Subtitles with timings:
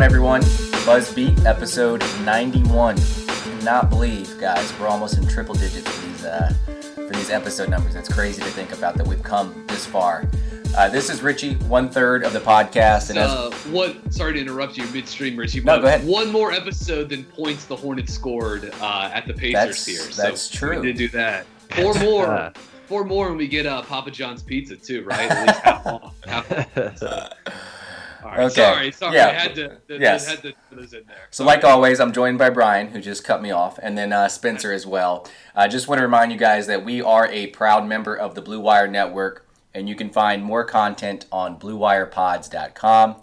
[0.00, 0.40] On, everyone?
[0.86, 2.96] Buzzbeat episode 91.
[2.96, 6.54] Cannot believe, guys, we're almost in triple digits for these uh,
[6.94, 7.94] for these episode numbers.
[7.96, 10.24] It's crazy to think about that we've come this far.
[10.74, 13.96] Uh, this is Richie, one third of the podcast, and as Uh, what?
[14.12, 15.60] Sorry to interrupt you midstream, Richie.
[15.60, 16.06] No, go ahead.
[16.06, 20.24] One more episode than points the Hornets scored uh, at the Pacers That's- here.
[20.24, 20.80] that's so true.
[20.80, 21.44] We did do that.
[21.70, 22.52] Four more.
[22.86, 25.30] Four more and we get uh, Papa John's pizza too, right?
[25.30, 26.14] At least half off.
[26.24, 27.32] Half off.
[28.24, 28.40] Right.
[28.40, 28.50] Okay.
[28.54, 28.90] Sorry.
[28.92, 29.16] Sorry.
[29.16, 29.26] Yeah.
[29.28, 29.78] I had to.
[29.88, 30.28] th- Yes.
[30.28, 31.16] Had to put those in there.
[31.30, 34.28] So, like always, I'm joined by Brian, who just cut me off, and then uh,
[34.28, 35.26] Spencer as well.
[35.54, 38.42] I just want to remind you guys that we are a proud member of the
[38.42, 43.16] Blue Wire Network, and you can find more content on BlueWirePods.com.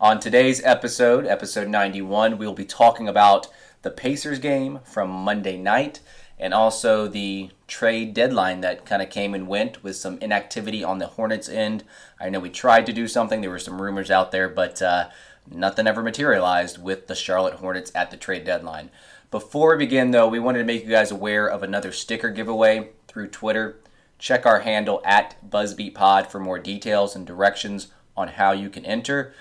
[0.00, 3.48] On today's episode, episode 91, we'll be talking about
[3.82, 6.00] the Pacers game from Monday night
[6.40, 10.98] and also the trade deadline that kind of came and went with some inactivity on
[10.98, 11.84] the Hornets end.
[12.18, 15.10] I know we tried to do something, there were some rumors out there, but uh,
[15.50, 18.90] nothing ever materialized with the Charlotte Hornets at the trade deadline.
[19.30, 22.88] Before we begin, though, we wanted to make you guys aware of another sticker giveaway
[23.06, 23.76] through Twitter.
[24.18, 29.32] Check our handle at BuzzBeatPod for more details and directions on how you can enter.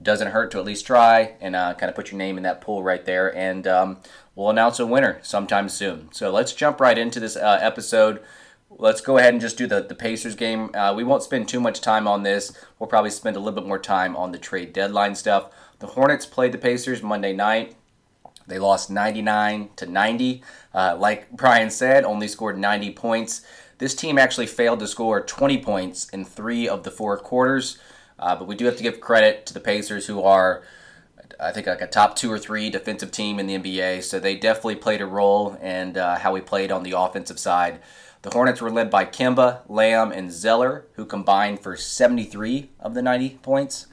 [0.00, 2.60] Doesn't hurt to at least try and uh, kind of put your name in that
[2.60, 3.96] pool right there, and um,
[4.38, 6.08] we'll announce a winner sometime soon.
[6.12, 8.22] So let's jump right into this uh, episode.
[8.70, 10.70] Let's go ahead and just do the, the Pacers game.
[10.74, 12.56] Uh, we won't spend too much time on this.
[12.78, 15.50] We'll probably spend a little bit more time on the trade deadline stuff.
[15.80, 17.74] The Hornets played the Pacers Monday night.
[18.46, 20.42] They lost 99 to 90.
[20.72, 23.44] Uh, like Brian said, only scored 90 points.
[23.78, 27.78] This team actually failed to score 20 points in three of the four quarters.
[28.20, 30.62] Uh, but we do have to give credit to the Pacers, who are,
[31.40, 34.02] I think, like a top two or three defensive team in the NBA.
[34.02, 37.80] So they definitely played a role in uh, how we played on the offensive side.
[38.22, 43.02] The Hornets were led by Kemba, Lamb, and Zeller, who combined for 73 of the
[43.02, 43.86] 90 points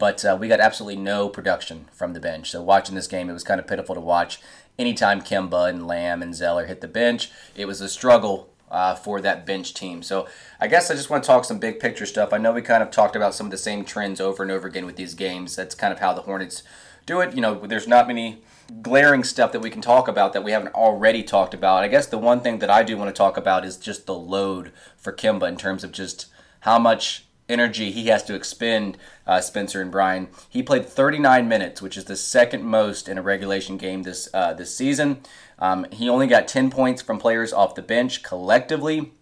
[0.00, 2.50] but uh, we got absolutely no production from the bench.
[2.50, 4.40] So watching this game, it was kind of pitiful to watch.
[4.78, 9.20] Anytime Kemba and Lamb and Zeller hit the bench, it was a struggle uh, for
[9.20, 10.02] that bench team.
[10.02, 10.28] So
[10.60, 12.32] I guess I just want to talk some big picture stuff.
[12.32, 14.68] I know we kind of talked about some of the same trends over and over
[14.68, 15.56] again with these games.
[15.56, 16.62] That's kind of how the Hornets
[17.06, 17.34] do it.
[17.34, 18.42] You know, there's not many
[18.82, 21.82] glaring stuff that we can talk about that we haven't already talked about.
[21.82, 24.14] I guess the one thing that I do want to talk about is just the
[24.14, 26.26] load for Kemba in terms of just
[26.60, 30.28] how much energy he has to expend, uh, Spencer and Brian.
[30.48, 34.54] He played 39 minutes, which is the second most in a regulation game this uh,
[34.54, 35.20] this season.
[35.60, 39.12] Um, he only got 10 points from players off the bench collectively.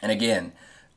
[0.00, 0.52] And again,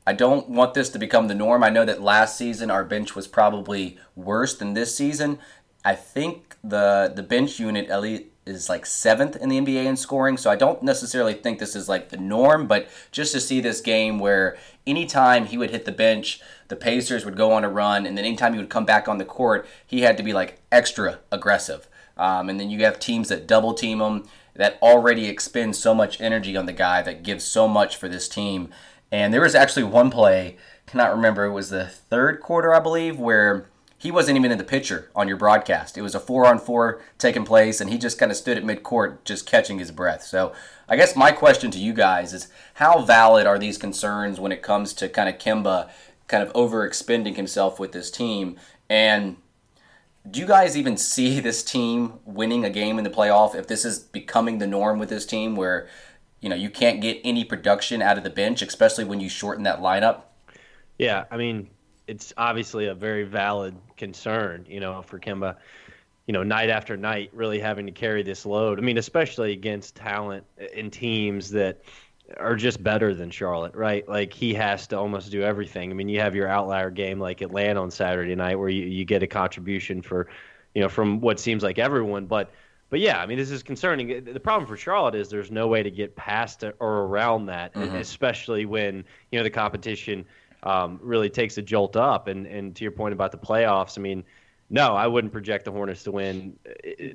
[0.06, 1.62] I don't want this to become the norm.
[1.62, 5.38] I know that last season our bench was probably worse than this season.
[5.84, 10.38] I think the the bench unit least is like seventh in the NBA in scoring,
[10.38, 12.66] so I don't necessarily think this is like the norm.
[12.66, 17.26] But just to see this game where anytime he would hit the bench, the Pacers
[17.26, 19.68] would go on a run, and then anytime he would come back on the court,
[19.86, 21.86] he had to be like extra aggressive.
[22.16, 24.24] Um, and then you have teams that double team him
[24.58, 28.28] that already expends so much energy on the guy that gives so much for this
[28.28, 28.68] team.
[29.10, 30.56] And there was actually one play,
[30.86, 34.64] cannot remember, it was the third quarter, I believe, where he wasn't even in the
[34.64, 35.96] picture on your broadcast.
[35.96, 38.64] It was a four on four taking place, and he just kind of stood at
[38.64, 40.24] midcourt just catching his breath.
[40.24, 40.52] So
[40.88, 44.62] I guess my question to you guys is how valid are these concerns when it
[44.62, 45.88] comes to kind of Kemba
[46.26, 48.56] kind of overexpending himself with this team?
[48.90, 49.36] And
[50.30, 53.84] do you guys even see this team winning a game in the playoff if this
[53.84, 55.88] is becoming the norm with this team where
[56.40, 59.64] you know you can't get any production out of the bench, especially when you shorten
[59.64, 60.22] that lineup?
[60.98, 61.70] Yeah, I mean
[62.06, 65.56] it's obviously a very valid concern, you know, for Kemba.
[66.26, 68.78] You know, night after night, really having to carry this load.
[68.78, 70.44] I mean, especially against talent
[70.74, 71.82] in teams that
[72.36, 74.06] are just better than Charlotte, right?
[74.08, 75.90] Like he has to almost do everything.
[75.90, 79.04] I mean, you have your outlier game like Atlanta on Saturday night where you, you
[79.04, 80.28] get a contribution for,
[80.74, 82.50] you know, from what seems like everyone, but
[82.90, 84.24] but yeah, I mean, this is concerning.
[84.24, 87.96] The problem for Charlotte is there's no way to get past or around that, mm-hmm.
[87.96, 90.24] especially when you know the competition
[90.62, 92.28] um, really takes a jolt up.
[92.28, 94.24] And and to your point about the playoffs, I mean,
[94.70, 96.58] no, I wouldn't project the Hornets to win,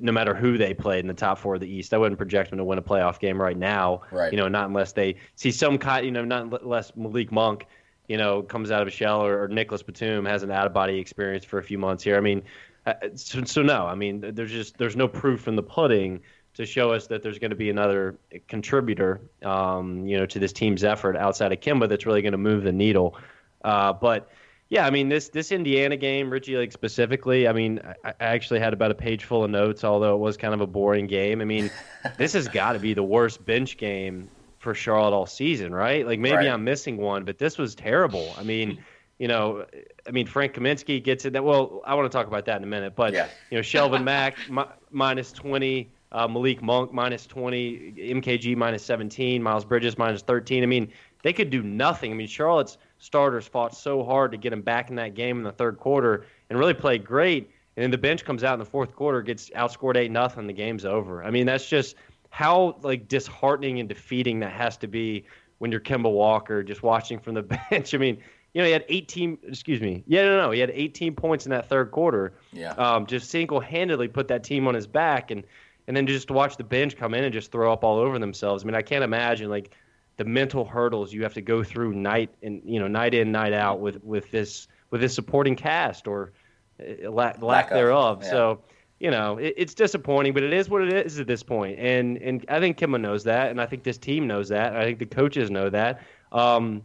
[0.00, 1.94] no matter who they played in the top four of the East.
[1.94, 4.02] I wouldn't project them to win a playoff game right now.
[4.10, 4.32] Right.
[4.32, 6.04] You know, not unless they see some kind.
[6.04, 7.66] You know, not unless Malik Monk,
[8.08, 10.72] you know, comes out of a shell or, or Nicholas Batum has an out of
[10.72, 12.16] body experience for a few months here.
[12.16, 12.42] I mean,
[12.86, 16.20] uh, so, so no, I mean, there's just there's no proof in the pudding
[16.54, 18.16] to show us that there's going to be another
[18.48, 22.38] contributor, um, you know, to this team's effort outside of Kemba that's really going to
[22.38, 23.16] move the needle.
[23.64, 24.30] Uh, but
[24.74, 27.46] yeah, I mean this this Indiana game, Richie like specifically.
[27.46, 30.36] I mean, I, I, actually had about a page full of notes, although it was
[30.36, 31.40] kind of a boring game.
[31.40, 31.70] I mean,
[32.18, 34.28] this has got to be the worst bench game
[34.58, 36.04] for Charlotte all season, right?
[36.04, 36.48] Like maybe right.
[36.48, 38.34] I'm missing one, but this was terrible.
[38.36, 38.82] I mean,
[39.20, 39.64] you know,
[40.08, 41.34] I mean Frank Kaminsky gets it.
[41.34, 43.28] That well, I want to talk about that in a minute, but yeah.
[43.52, 45.90] you know, Shelvin Mack mi- minus twenty.
[46.12, 50.62] Uh, Malik Monk minus 20, MKG minus 17, Miles Bridges minus 13.
[50.62, 50.92] I mean,
[51.24, 52.12] they could do nothing.
[52.12, 55.44] I mean, Charlotte's starters fought so hard to get him back in that game in
[55.44, 57.50] the third quarter and really played great.
[57.76, 60.52] And then the bench comes out in the fourth quarter, gets outscored eight nothing, the
[60.52, 61.24] game's over.
[61.24, 61.96] I mean, that's just
[62.30, 65.24] how like disheartening and defeating that has to be
[65.58, 67.94] when you're Kemba Walker just watching from the bench.
[67.94, 68.18] I mean,
[68.54, 69.38] you know, he had 18.
[69.48, 70.04] Excuse me.
[70.06, 72.34] Yeah, no, no, he had 18 points in that third quarter.
[72.52, 72.72] Yeah.
[72.72, 75.44] Um, just single-handedly put that team on his back, and
[75.86, 78.18] and then just to watch the bench come in and just throw up all over
[78.18, 78.62] themselves.
[78.62, 79.74] I mean, I can't imagine like
[80.16, 83.52] the mental hurdles you have to go through night and you know night in night
[83.52, 86.32] out with with this with this supporting cast or
[86.80, 88.20] uh, lack, lack, thereof.
[88.22, 88.30] Yeah.
[88.30, 88.60] So
[89.00, 91.78] you know it, it's disappointing, but it is what it is at this point.
[91.78, 94.76] And and I think Kemba knows that, and I think this team knows that.
[94.76, 96.02] I think the coaches know that.
[96.30, 96.84] Um,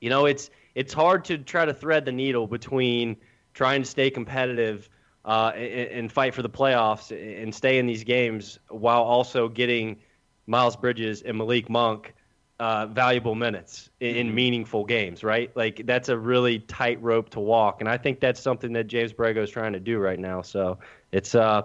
[0.00, 3.16] you know, it's it's hard to try to thread the needle between
[3.54, 4.88] trying to stay competitive.
[5.24, 9.98] Uh, and, and fight for the playoffs and stay in these games while also getting
[10.46, 12.14] Miles Bridges and Malik Monk
[12.60, 14.34] uh, valuable minutes in, in, mm-hmm.
[14.34, 15.54] meaningful games, right?
[15.56, 19.12] Like that's a really tight rope to walk, and I think that's something that James
[19.12, 20.42] Borrego is trying to do right now.
[20.42, 20.78] So
[21.12, 21.62] it's uh,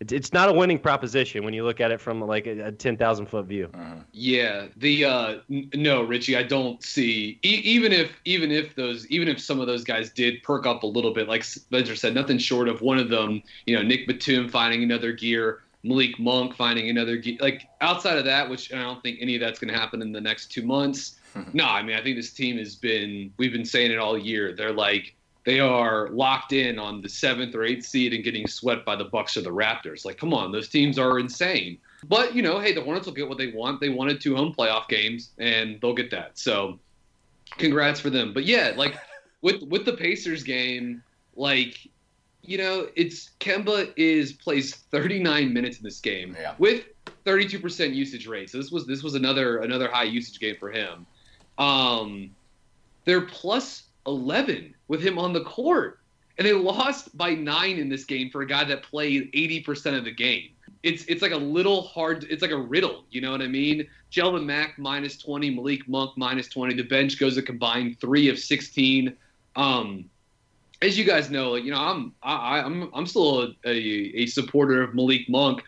[0.00, 2.72] it's, it's not a winning proposition when you look at it from like a, a
[2.72, 3.68] ten thousand foot view.
[3.74, 3.94] Uh-huh.
[4.12, 9.08] Yeah, the uh, n- no, Richie, I don't see e- even if even if those
[9.08, 12.14] even if some of those guys did perk up a little bit, like Spencer said,
[12.14, 16.56] nothing short of one of them, you know, Nick Batum finding another gear Malik Monk
[16.56, 19.78] finding another like outside of that, which I don't think any of that's going to
[19.78, 21.18] happen in the next two months.
[21.34, 21.42] Hmm.
[21.52, 24.54] no, I mean I think this team has been we've been saying it all year.
[24.54, 25.14] They're like
[25.48, 29.04] they are locked in on the seventh or eighth seed and getting swept by the
[29.04, 30.04] Bucks or the Raptors.
[30.04, 31.78] Like, come on, those teams are insane.
[32.06, 33.80] But you know, hey, the Hornets will get what they want.
[33.80, 36.38] They wanted two home playoff games, and they'll get that.
[36.38, 36.78] So,
[37.56, 38.34] congrats for them.
[38.34, 38.98] But yeah, like
[39.40, 41.02] with with the Pacers game,
[41.34, 41.88] like
[42.42, 46.54] you know, it's Kemba is plays 39 minutes in this game yeah.
[46.58, 46.84] with
[47.24, 48.50] 32% usage rate.
[48.50, 51.06] So this was this was another another high usage game for him.
[51.58, 52.30] Um,
[53.04, 56.00] they're plus 11 with him on the court,
[56.38, 60.04] and they lost by nine in this game for a guy that played 80% of
[60.04, 60.50] the game.
[60.82, 62.24] It's it's like a little hard.
[62.30, 63.04] It's like a riddle.
[63.10, 63.86] You know what I mean?
[64.12, 66.74] Shelvin Mack minus 20, Malik Monk minus 20.
[66.74, 69.14] The bench goes a combined three of 16.
[69.56, 70.08] Um,
[70.80, 73.76] as you guys know, you know, I'm I, I'm, I'm still a, a,
[74.22, 75.62] a, supporter of Malik Monk.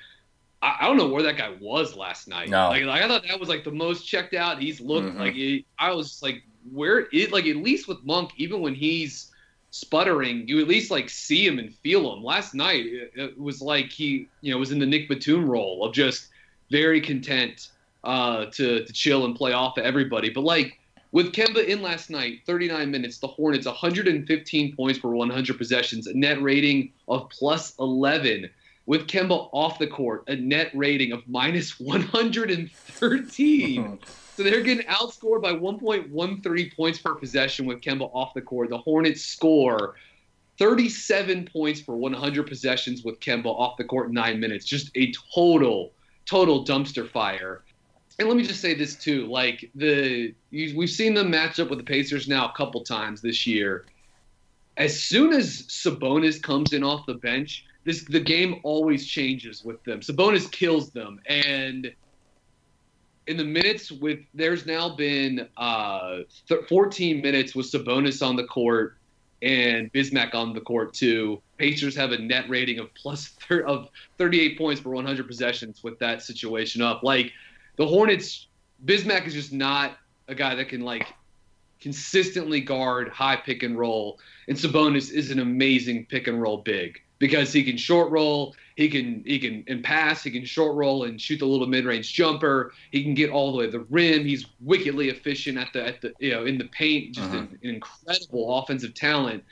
[0.62, 2.48] I, I, don't know where that guy was last night.
[2.48, 2.68] No.
[2.68, 5.08] Like, like I thought that was like the most checked out he's looked.
[5.08, 5.18] Mm-hmm.
[5.18, 9.32] Like it, I was like, where it like at least with Monk, even when he's
[9.70, 12.22] sputtering, you at least like see him and feel him.
[12.22, 15.84] Last night it, it was like he you know was in the Nick Batum role
[15.84, 16.28] of just
[16.70, 17.70] very content
[18.04, 20.30] uh, to to chill and play off of everybody.
[20.30, 20.78] But like
[21.12, 26.14] with Kemba in last night, 39 minutes, the Hornets 115 points per 100 possessions, a
[26.14, 28.48] net rating of plus 11.
[28.86, 33.98] With Kemba off the court, a net rating of minus 113.
[34.36, 38.70] so they're getting outscored by 1.13 points per possession with Kemba off the court.
[38.70, 39.96] The Hornets score
[40.58, 44.64] 37 points for 100 possessions with Kemba off the court in nine minutes.
[44.64, 45.92] Just a total,
[46.26, 47.62] total dumpster fire
[48.20, 51.70] and let me just say this too like the you, we've seen them match up
[51.70, 53.86] with the pacers now a couple times this year
[54.76, 59.82] as soon as sabonis comes in off the bench this the game always changes with
[59.84, 61.92] them sabonis kills them and
[63.26, 68.44] in the minutes with there's now been uh, th- 14 minutes with Sabonis on the
[68.44, 68.96] court
[69.40, 71.40] and Bismack on the court too.
[71.56, 75.96] Pacers have a net rating of plus thir- of 38 points per 100 possessions with
[76.00, 77.02] that situation up.
[77.04, 77.30] Like
[77.76, 78.48] the Hornets,
[78.84, 79.98] Bismack is just not
[80.28, 81.06] a guy that can like
[81.80, 87.00] consistently guard high pick and roll, and Sabonis is an amazing pick and roll big
[87.18, 91.04] because he can short roll, he can he can and pass, he can short roll
[91.04, 92.72] and shoot the little mid range jumper.
[92.90, 94.24] He can get all the way to the rim.
[94.24, 97.14] He's wickedly efficient at the at the you know in the paint.
[97.14, 97.38] Just uh-huh.
[97.38, 99.44] an, an incredible offensive talent.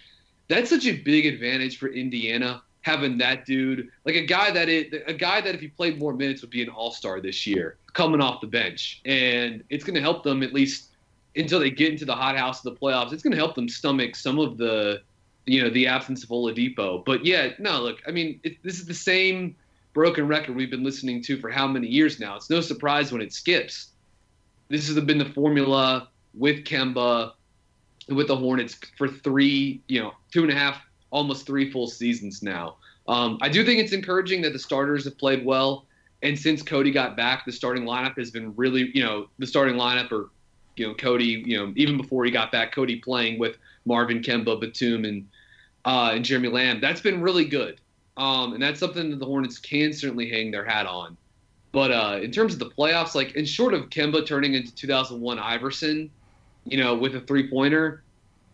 [0.48, 5.04] That's such a big advantage for Indiana having that dude like a guy that it
[5.06, 7.76] a guy that if he played more minutes would be an all star this year
[7.92, 10.90] coming off the bench, and it's going to help them at least
[11.36, 13.12] until they get into the hot house of the playoffs.
[13.12, 15.02] It's going to help them stomach some of the
[15.44, 17.04] you know the absence of Oladipo.
[17.04, 19.54] But yeah, no, look, I mean, it, this is the same
[19.92, 22.36] broken record we've been listening to for how many years now.
[22.36, 23.88] It's no surprise when it skips.
[24.68, 27.32] This has been the formula with Kemba,
[28.08, 30.80] with the Hornets for three, you know, two and a half,
[31.10, 32.76] almost three full seasons now.
[33.06, 35.86] Um, I do think it's encouraging that the starters have played well,
[36.22, 39.76] and since Cody got back, the starting lineup has been really, you know, the starting
[39.76, 40.30] lineup or
[40.76, 44.60] you know Cody, you know, even before he got back, Cody playing with Marvin Kemba,
[44.60, 45.26] Batum, and
[45.84, 46.80] uh, and Jeremy Lamb.
[46.80, 47.80] That's been really good.
[48.16, 51.16] Um, and that's something that the Hornets can certainly hang their hat on.
[51.70, 55.38] But uh, in terms of the playoffs, like, in short of Kemba turning into 2001
[55.38, 56.10] Iverson,
[56.64, 58.02] you know, with a three pointer,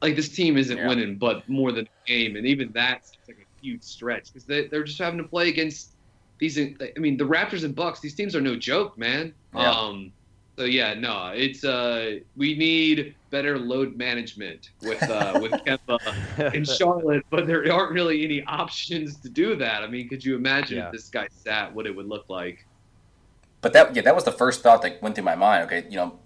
[0.05, 0.89] like, this team isn't yeah.
[0.89, 2.37] winning but more than a game.
[2.37, 5.91] And even that's like a huge stretch because they, they're just having to play against
[6.39, 6.59] these.
[6.59, 9.35] I mean, the Raptors and Bucks, these teams are no joke, man.
[9.55, 9.71] Yeah.
[9.71, 10.13] Um,
[10.57, 16.65] so yeah, no, it's uh, we need better load management with uh, with Kemba in
[16.65, 19.83] Charlotte, but there aren't really any options to do that.
[19.83, 20.87] I mean, could you imagine yeah.
[20.87, 22.65] if this guy sat, what it would look like?
[23.63, 25.65] But that yeah, that was the first thought that went through my mind.
[25.65, 26.21] Okay, you know,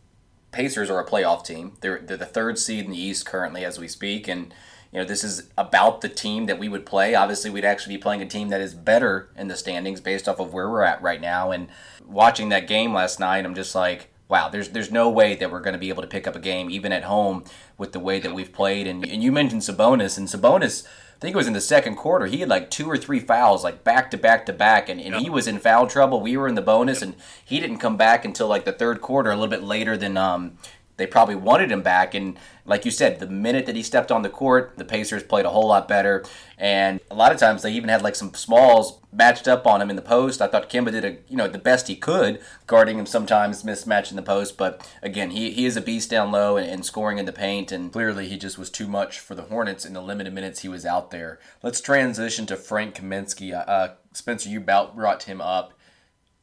[0.59, 1.75] Pacers are a playoff team.
[1.83, 4.53] They're they're the third seed in the East currently as we speak, and
[4.91, 7.15] you know this is about the team that we would play.
[7.15, 10.41] Obviously, we'd actually be playing a team that is better in the standings based off
[10.41, 11.53] of where we're at right now.
[11.53, 11.69] And
[12.05, 15.61] watching that game last night, I'm just like wow, there's there's no way that we're
[15.61, 17.45] going to be able to pick up a game even at home
[17.77, 18.89] with the way that we've played.
[18.89, 20.85] And, and you mentioned Sabonis, and Sabonis,
[21.19, 23.65] I think it was in the second quarter, he had like two or three fouls,
[23.65, 26.21] like back to back to back, and, and he was in foul trouble.
[26.21, 29.33] We were in the bonus, and he didn't come back until like the third quarter,
[29.33, 30.59] a little bit later than um,
[30.97, 32.15] they probably wanted him back.
[32.15, 35.45] And like you said, the minute that he stepped on the court, the Pacers played
[35.45, 36.25] a whole lot better.
[36.57, 39.91] And a lot of times they even had like some smalls matched up on him
[39.91, 40.43] in the post.
[40.43, 44.17] I thought Kemba did a you know the best he could, guarding him sometimes mismatching
[44.17, 44.57] the post.
[44.57, 47.73] But again, he, he is a beast down low and, and scoring in the paint.
[47.73, 50.69] And clearly he just was too much for the Hornets in the limited minutes he
[50.69, 51.39] was out there.
[51.63, 53.53] Let's transition to Frank Kaminsky.
[53.53, 55.75] Uh, Spencer, you brought him up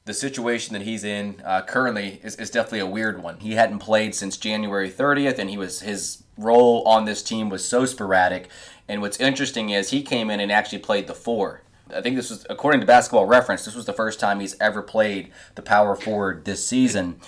[0.06, 3.40] the situation that he's in uh, currently is, is definitely a weird one.
[3.40, 7.68] He hadn't played since January 30th, and he was his role on this team was
[7.68, 8.50] so sporadic.
[8.88, 11.64] And what's interesting is he came in and actually played the four.
[11.94, 14.82] I think this was, according to Basketball Reference, this was the first time he's ever
[14.82, 17.20] played the power forward this season.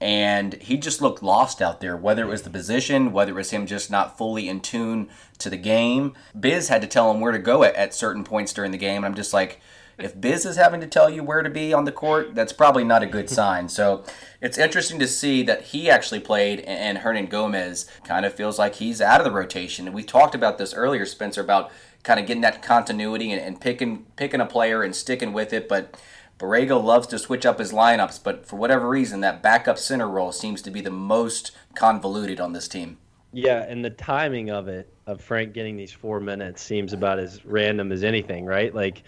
[0.00, 3.50] And he just looked lost out there, whether it was the position, whether it was
[3.50, 6.14] him just not fully in tune to the game.
[6.38, 8.98] Biz had to tell him where to go at, at certain points during the game.
[8.98, 9.60] And I'm just like,
[9.98, 12.84] if Biz is having to tell you where to be on the court, that's probably
[12.84, 13.68] not a good sign.
[13.68, 14.04] So
[14.40, 19.00] it's interesting to see that he actually played and Hernangomez kind of feels like he's
[19.00, 19.86] out of the rotation.
[19.86, 21.72] And we talked about this earlier, Spencer, about
[22.08, 25.68] kind of getting that continuity and, and picking picking a player and sticking with it.
[25.68, 26.00] But
[26.38, 30.32] Borrego loves to switch up his lineups, but for whatever reason, that backup center role
[30.32, 32.96] seems to be the most convoluted on this team.
[33.34, 37.44] Yeah, and the timing of it, of Frank getting these four minutes, seems about as
[37.44, 38.74] random as anything, right?
[38.74, 39.02] Like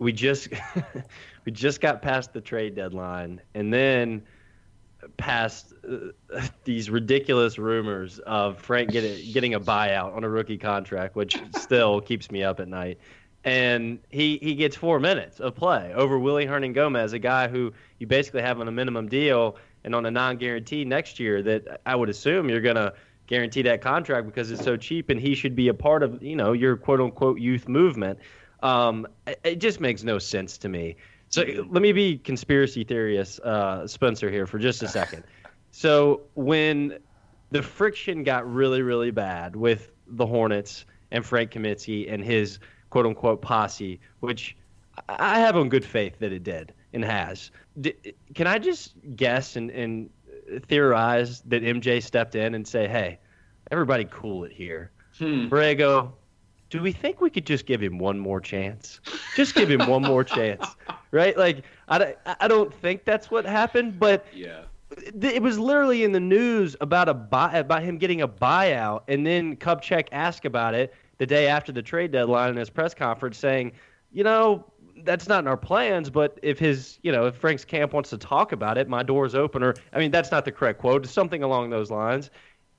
[0.00, 0.48] we just
[1.44, 4.24] we just got past the trade deadline, and then
[5.18, 5.72] past
[6.64, 12.00] these ridiculous rumors of Frank getting getting a buyout on a rookie contract, which still
[12.00, 12.98] keeps me up at night.
[13.42, 18.06] And he, he gets four minutes of play over Willy Hernangomez, a guy who you
[18.06, 21.96] basically have on a minimum deal and on a non guarantee next year that I
[21.96, 22.92] would assume you're to
[23.26, 26.36] guarantee that contract because it's so cheap and he should be a part of, you
[26.36, 28.18] know, your quote unquote youth movement.
[28.62, 29.06] Um,
[29.42, 30.96] it just makes no sense to me.
[31.30, 35.22] So let me be conspiracy theorist, uh, Spencer, here for just a second.
[35.70, 36.98] So when
[37.50, 42.58] the friction got really, really bad with the Hornets and Frank Kaminsky and his
[42.90, 44.56] quote unquote posse, which
[45.08, 47.50] I have on good faith that it did and has.
[48.34, 50.10] can I just guess and, and
[50.66, 53.18] theorize that MJ stepped in and say, hey,
[53.70, 54.90] everybody cool it here.
[55.18, 55.48] Hmm.
[55.48, 56.12] Borrego,
[56.70, 59.00] do we think we could just give him one more chance?
[59.36, 60.64] Just give him one more chance,
[61.10, 61.36] right?
[61.36, 64.62] Like I, I don't think that's what happened, but yeah.
[64.96, 69.26] It was literally in the news about a buy, about him getting a buyout, and
[69.26, 73.38] then Kupchak asked about it the day after the trade deadline in his press conference,
[73.38, 73.72] saying,
[74.12, 74.64] you know,
[75.04, 78.18] that's not in our plans, but if his, you know, if Frank's camp wants to
[78.18, 79.62] talk about it, my door's open.
[79.62, 82.30] Or, I mean, that's not the correct quote, something along those lines.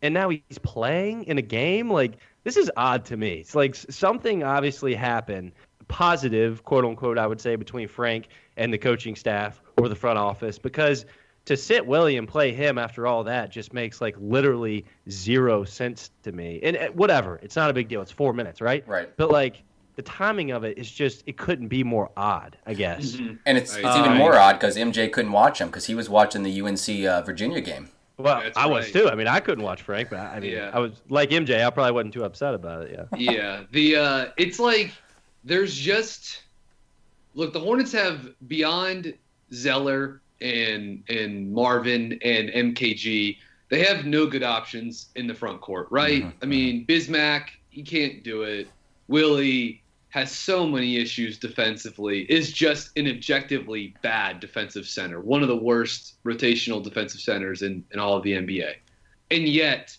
[0.02, 1.90] And now he's playing in a game.
[1.90, 3.34] Like, this is odd to me.
[3.36, 5.52] It's like something obviously happened,
[5.88, 8.28] positive, quote unquote, I would say, between Frank
[8.58, 11.06] and the coaching staff or the front office because
[11.46, 16.12] to sit Willie and play him after all that just makes like literally zero sense
[16.24, 16.60] to me.
[16.64, 18.02] And uh, whatever, it's not a big deal.
[18.02, 18.88] It's four minutes, right?
[18.88, 19.10] Right.
[19.18, 19.64] But like
[19.96, 23.14] the timing of it is just it couldn't be more odd, I guess.
[23.14, 23.36] Mm-hmm.
[23.46, 26.10] And it's, it's Uh, even more odd because MJ couldn't watch him because he was
[26.10, 27.90] watching the UNC uh, Virginia game.
[28.18, 29.10] Well, That's I was too.
[29.10, 30.70] I mean, I couldn't watch Frank, but I, I mean, Yeah.
[30.72, 31.66] I was like MJ.
[31.66, 33.08] I probably wasn't too upset about it.
[33.18, 33.32] Yeah.
[33.32, 34.92] yeah, the uh, it's like
[35.44, 36.44] there's just
[37.34, 37.52] look.
[37.52, 39.16] The Hornets have beyond
[39.54, 43.38] Zeller and and Marvin and MKG.
[43.70, 46.24] They have no good options in the front court, right?
[46.24, 48.68] Mhm, I mean, Bismack, he can't do it.
[49.08, 52.24] Willie has so many issues defensively.
[52.24, 55.22] Is just an objectively bad defensive center.
[55.22, 58.76] One of the worst rotational defensive centers in, in all of the NBA.
[59.32, 59.98] And yet,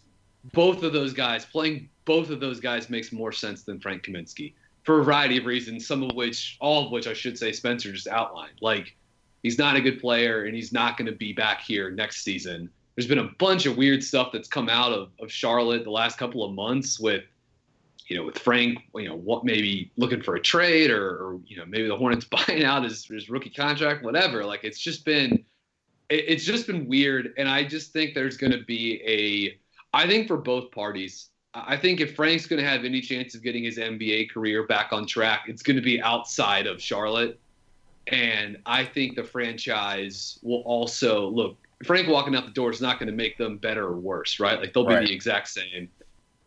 [0.53, 4.55] both of those guys playing both of those guys makes more sense than Frank Kaminsky
[4.83, 5.87] for a variety of reasons.
[5.87, 8.61] Some of which, all of which, I should say, Spencer just outlined.
[8.61, 8.97] Like
[9.43, 12.71] he's not a good player, and he's not going to be back here next season.
[12.95, 16.19] There's been a bunch of weird stuff that's come out of, of Charlotte the last
[16.19, 17.25] couple of months with,
[18.07, 21.57] you know, with Frank, you know, what maybe looking for a trade or, or you
[21.57, 24.45] know, maybe the Hornets buying out his, his rookie contract, whatever.
[24.45, 25.45] Like it's just been,
[26.11, 29.59] it, it's just been weird, and I just think there's going to be a
[29.95, 33.43] I think for both parties, I think if Frank's going to have any chance of
[33.43, 37.39] getting his NBA career back on track, it's going to be outside of Charlotte.
[38.09, 41.57] And I think the franchise will also look.
[41.85, 44.59] Frank walking out the door is not going to make them better or worse, right?
[44.59, 45.07] Like they'll be Right.
[45.07, 45.89] the exact same.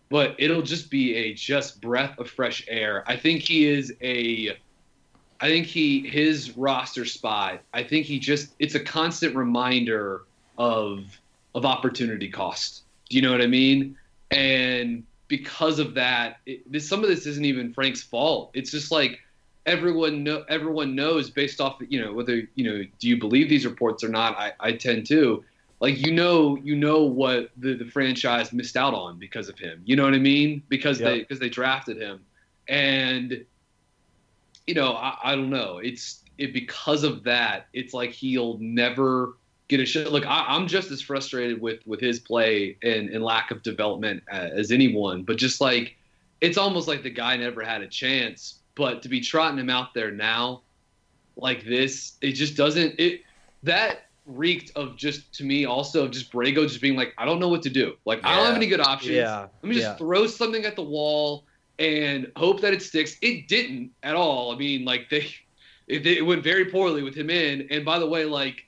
[0.10, 3.04] But it'll just be a just breath of fresh air.
[3.08, 4.58] I think he is a
[5.42, 7.62] I think he his roster spot.
[7.74, 10.22] I think he just it's a constant reminder
[10.58, 11.06] of
[11.54, 12.84] of opportunity cost.
[13.10, 13.98] Do you know what I mean?
[14.32, 18.52] And because of that, it, this, some of this isn't even Frank's fault.
[18.54, 19.20] It's just like
[19.66, 23.66] everyone know everyone knows based off you know whether you know do you believe these
[23.66, 24.38] reports or not.
[24.38, 25.44] I, I tend to
[25.80, 29.82] like you know you know what the, the franchise missed out on because of him.
[29.86, 30.64] You know what I mean?
[30.70, 32.26] Because they because they drafted him
[32.68, 33.46] and
[34.68, 35.78] you know, I, I don't know.
[35.78, 37.68] It's it because of that.
[37.74, 40.12] It's like he'll never get a shot.
[40.12, 44.24] Look, I, I'm just as frustrated with with his play and, and lack of development
[44.32, 45.24] uh, as anyone.
[45.24, 45.96] But just like
[46.42, 48.60] it's almost like the guy never had a chance.
[48.76, 50.62] But to be trotting him out there now,
[51.36, 53.00] like this, it just doesn't.
[53.00, 53.22] It
[53.64, 57.50] that reeked of just to me also just Borrego just being like, I don't know
[57.50, 57.96] what to do.
[58.06, 59.16] Like I don't have any good options.
[59.16, 59.96] Yeah, Let me just yeah.
[59.96, 61.46] throw something at the wall
[61.80, 63.18] and hope that it sticks.
[63.22, 64.52] It didn't at all.
[64.52, 65.28] I mean, like they,
[65.88, 67.68] it, it went very poorly with him in.
[67.70, 68.66] And by the way, like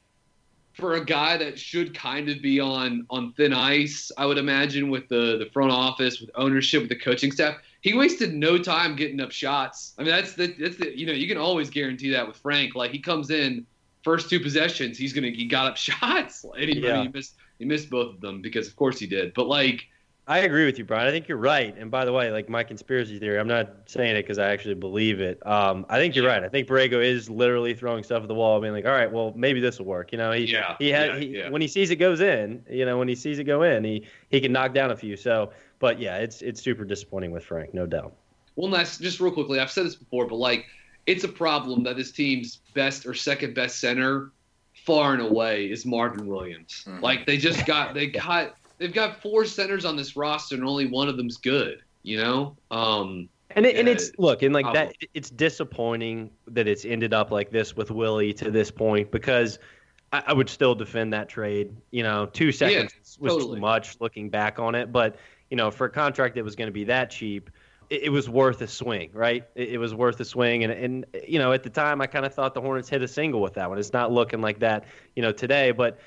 [0.73, 4.89] for a guy that should kind of be on on thin ice, I would imagine
[4.89, 7.57] with the the front office, with ownership, with the coaching staff,
[7.87, 9.93] he wasted no time getting up shots.
[9.97, 12.75] I mean, that's the that's the you know you can always guarantee that with Frank.
[12.75, 13.65] Like he comes in
[14.03, 16.45] first two possessions, he's gonna he got up shots.
[16.57, 17.03] And he, Yeah.
[17.03, 19.33] he missed he missed both of them because of course he did.
[19.33, 19.87] But like.
[20.29, 21.07] I agree with you, Brian.
[21.07, 21.73] I think you're right.
[21.77, 24.73] And by the way, like my conspiracy theory, I'm not saying it because I actually
[24.75, 25.39] believe it.
[25.47, 26.43] Um, I think you're right.
[26.43, 29.31] I think Borrego is literally throwing stuff at the wall, being like, "All right, well,
[29.37, 31.49] maybe this will work." You know, he Yeah, he had yeah, he, yeah.
[31.49, 32.61] when he sees it goes in.
[32.69, 35.15] You know, when he sees it go in, he he can knock down a few.
[35.15, 38.13] So, but yeah, it's it's super disappointing with Frank, no doubt.
[38.55, 39.59] Well, that's just real quickly.
[39.59, 40.65] I've said this before, but like,
[41.05, 44.31] it's a problem that this team's best or second best center,
[44.85, 46.83] far and away, is Marvin Williams.
[46.87, 47.01] Mhm.
[47.01, 50.87] Like they just got they got they've got four centers on this roster, and only
[50.87, 51.81] one of them's good.
[52.03, 54.87] You know, um, And it, and it's look and like problem.
[54.99, 55.07] that.
[55.13, 59.59] It's disappointing that it's ended up like this with Willie to this point because
[60.13, 61.75] I, I would still defend that trade.
[61.91, 63.55] You know, two seconds was totally.
[63.55, 65.17] too much looking back on it, but
[65.49, 67.49] you know, for a contract that was going to be that cheap,
[67.89, 69.47] it, it was worth a swing, right?
[69.55, 72.25] It, it was worth a swing, and and you know, at the time, I kind
[72.25, 73.77] of thought the Hornets hit a single with that one.
[73.77, 75.99] It's not looking like that, you know, today, but.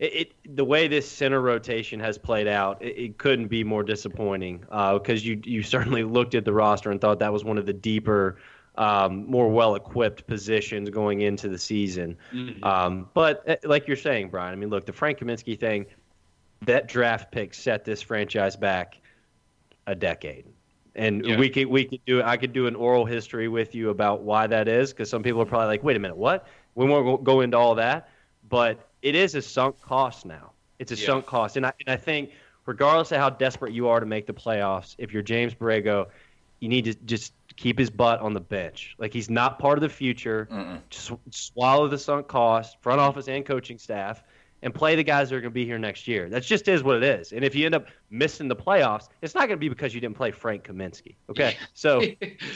[0.00, 3.84] It, it the way this center rotation has played out, it, it couldn't be more
[3.84, 7.64] disappointing because you you certainly looked at the roster and thought that was one of
[7.64, 8.38] the deeper,
[8.76, 12.16] um, more well equipped positions going into the season.
[12.64, 15.86] Um, but uh, like you're saying, Brian, I mean, look, the Frank Kaminsky thing,
[16.66, 19.00] that draft pick set this franchise back
[19.86, 20.46] a decade.
[20.94, 21.38] And Yeah.
[21.38, 24.46] we could we could do I could do an oral history with you about why
[24.46, 26.46] that is because some people are probably like, wait a minute, what?
[26.74, 28.08] We won't go- into all that,
[28.48, 30.52] but it is a sunk cost now.
[30.78, 31.06] It's a Yeah.
[31.06, 32.30] sunk cost, and I and I think
[32.66, 36.06] regardless of how desperate you are to make the playoffs, if you're James Borrego,
[36.60, 38.94] you need to just keep his butt on the bench.
[38.98, 40.48] Like he's not part of the future.
[40.90, 44.22] Just swallow the sunk cost, front office and coaching staff,
[44.64, 46.28] and play the guys that are going to be here next year.
[46.30, 47.32] That just is what it is.
[47.32, 50.00] And if you end up missing the playoffs, it's not going to be because you
[50.00, 51.16] didn't play Frank Kaminsky.
[51.28, 52.02] Okay, so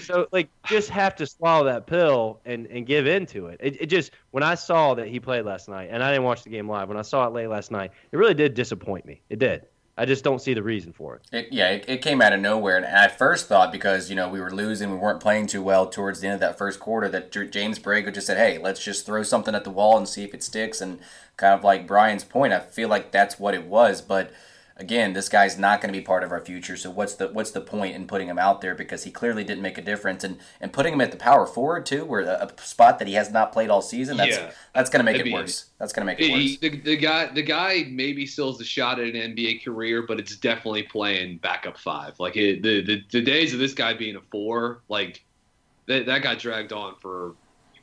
[0.00, 3.60] so like just have to swallow that pill and and give into it.
[3.62, 3.82] it.
[3.82, 6.50] It just when I saw that he played last night, and I didn't watch the
[6.50, 6.88] game live.
[6.88, 9.20] When I saw it late last night, it really did disappoint me.
[9.28, 9.66] It did.
[9.98, 11.22] I just don't see the reason for it.
[11.32, 14.28] It, yeah, it, it came out of nowhere, and I first thought because you know
[14.28, 17.08] we were losing, we weren't playing too well towards the end of that first quarter,
[17.08, 20.22] that James Borrego just said, "Hey, let's just throw something at the wall and see
[20.22, 21.00] if it sticks." And
[21.36, 24.00] kind of like Brian's point, I feel like that's what it was.
[24.00, 24.30] But
[24.78, 26.76] again, this guy's not going to be part of our future.
[26.76, 29.62] So what's the what's the point in putting him out there because he clearly didn't
[29.62, 32.62] make a difference, and and putting him at the power forward too, where a, a
[32.62, 34.16] spot that he has not played all season.
[34.16, 34.52] That's Yeah.
[34.74, 35.66] that's going to make it worse.
[35.78, 36.58] That's going to make it worse.
[36.58, 40.18] the, the guy, the guy maybe still has a shot at an NBA career, but
[40.18, 42.18] it's definitely playing backup five.
[42.20, 45.24] Like it, the, the the days of this guy being a four, like
[45.86, 47.34] that that got dragged on for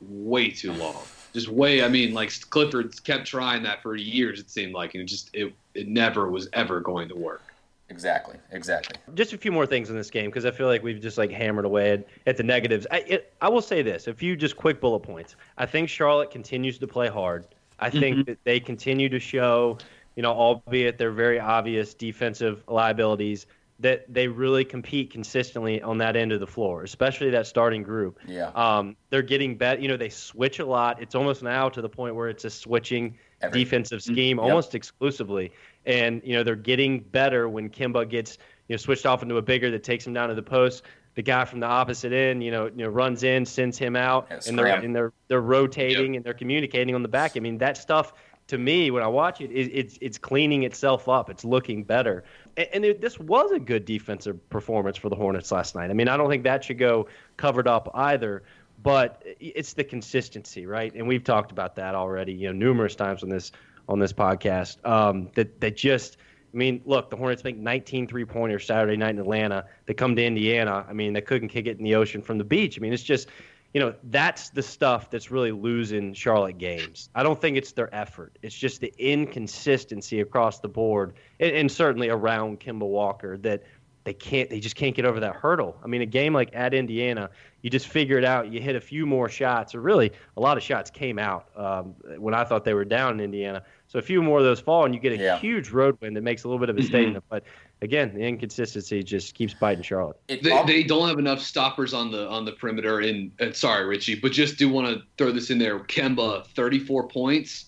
[0.02, 1.04] way too long.
[1.36, 1.84] Just way.
[1.84, 4.40] I mean, like Clifford kept trying that for years.
[4.40, 7.44] It seemed like, and it just it it never was ever going to work.
[7.90, 8.96] Exactly, exactly.
[9.16, 11.32] Just a few more things in this game because I feel like we've just like
[11.32, 12.88] hammered away at, at the negatives.
[12.90, 15.36] I, it, I will say this: a few just quick bullet points.
[15.58, 17.46] I think Charlotte continues to play hard.
[17.80, 18.24] I think mm-hmm.
[18.30, 19.78] that they continue to show,
[20.16, 23.46] you know, albeit they're very obvious defensive liabilities,
[23.80, 28.20] that they really compete consistently on that end of the floor, especially that starting group.
[28.26, 28.52] Yeah.
[28.56, 29.82] Um, they're getting better.
[29.82, 31.02] You know, they switch a lot.
[31.02, 34.44] It's almost now to the point where it's a switching Every- defensive scheme Yep.
[34.46, 35.52] almost exclusively.
[35.86, 38.38] And you know, they're getting better when Kemba gets
[38.70, 40.84] you know switched off into a bigger that takes him down to the post.
[41.16, 44.28] The guy from the opposite end, you know, you know, runs in, sends him out,
[44.30, 47.34] Yeah, and they're and they're they're rotating and they're communicating on the back.
[47.36, 48.14] I mean, that stuff
[48.48, 51.30] to me when I watch it, it it's it's cleaning itself up.
[51.30, 52.24] It's looking better.
[52.58, 55.90] And, and it, this was a good defensive performance for the Hornets last night.
[55.90, 58.44] I mean, I don't think that should go covered up either.
[58.84, 60.94] But it's the consistency, right?
[60.94, 63.52] And we've talked about that already, you know, numerous times on this
[63.88, 64.86] on this podcast.
[64.86, 66.18] Um, that that just,
[66.54, 69.66] I mean, look, the Hornets make 19 three pointers Saturday night in Atlanta.
[69.86, 70.86] They come to Indiana.
[70.88, 72.78] I mean, they couldn't kick it in the ocean from the beach.
[72.78, 73.30] I mean, it's just,
[73.76, 77.10] you know, that's the stuff that's really losing Charlotte games.
[77.14, 78.38] I don't think it's their effort.
[78.42, 83.64] It's just the inconsistency across the board, and, and certainly around Kemba Walker that
[84.06, 85.76] they can't they just can't get over that hurdle.
[85.84, 87.30] I mean, a game like at Indiana,
[87.64, 88.50] you just figure it out.
[88.50, 91.96] You hit a few more shots, or really a lot of shots came out um,
[92.18, 93.62] when I thought they were down in Indiana.
[93.88, 95.38] So a few more of those fall, and you get a Yeah.
[95.40, 97.26] huge road win that makes a little bit of a statement.
[97.30, 97.44] But
[97.82, 100.18] again, the inconsistency just keeps biting Charlotte.
[100.28, 103.00] They, they don't have enough stoppers on the on the perimeter.
[103.00, 105.80] And, and uh, sorry, Richie, but just do want to throw this in there.
[105.80, 107.66] Kemba, 34 points,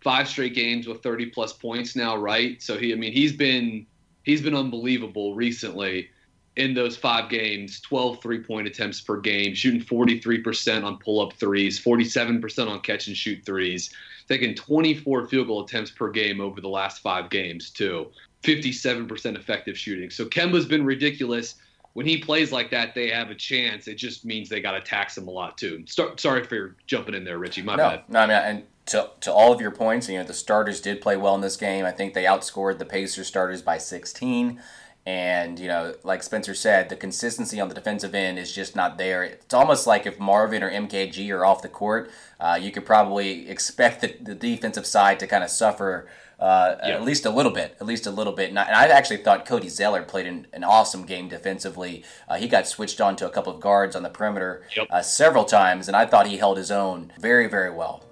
[0.00, 2.62] five straight games with 30 plus points now, right?
[2.62, 3.86] So he, I mean, he's been
[4.22, 6.10] he's been unbelievable recently
[6.56, 7.80] in those five games.
[7.80, 13.06] 12 three point attempts per game, shooting 43% on pull up threes, 47% on catch
[13.06, 13.90] and shoot threes,
[14.28, 18.10] taking 24 field goal attempts per game over the last five games too.
[18.42, 20.10] 57% effective shooting.
[20.10, 21.56] So Kemba's been ridiculous.
[21.94, 23.88] When he plays like that, they have a chance.
[23.88, 25.84] It just means they got to tax him a lot too.
[25.86, 27.62] Start, sorry for jumping in there, Richie.
[27.62, 28.02] My no, bad.
[28.08, 31.00] no, I mean, and to, to all of your points, you know, the starters did
[31.00, 31.84] play well in this game.
[31.84, 34.60] I think they outscored the Pacers starters by 16.
[35.04, 38.98] And, you know, like Spencer said, the consistency on the defensive end is just not
[38.98, 39.22] there.
[39.22, 43.48] It's almost like if Marvin or MKG are off the court, uh, you could probably
[43.48, 46.06] expect the, the defensive side to kind of suffer
[46.38, 46.94] uh, Yeah.
[46.94, 48.48] at least a little bit, at least a little bit.
[48.50, 52.04] And I, actually thought Cody Zeller played an, an awesome game defensively.
[52.28, 54.86] Uh, he got switched on to a couple of guards on the perimeter Yep.
[54.90, 58.04] uh, several times, and I thought he held his own very, very well.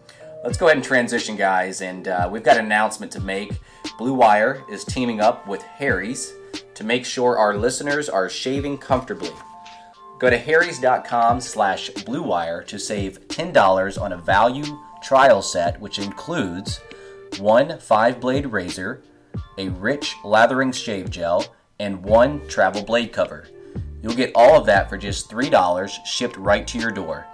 [0.45, 3.53] Let's go ahead and transition, guys, and uh, we've got an announcement to make.
[3.99, 6.33] Blue Wire is teaming up with Harry's
[6.75, 9.31] to make sure our listeners are shaving comfortably.
[10.19, 14.65] Go to harrys.com slash bluewire to save $10 on a value
[15.03, 16.81] trial set, which includes
[17.39, 19.03] one five blade razor,
[19.59, 21.45] a rich lathering shave gel,
[21.79, 23.47] and one travel blade cover.
[24.03, 27.27] You'll get all of that for just $3 shipped right to your door.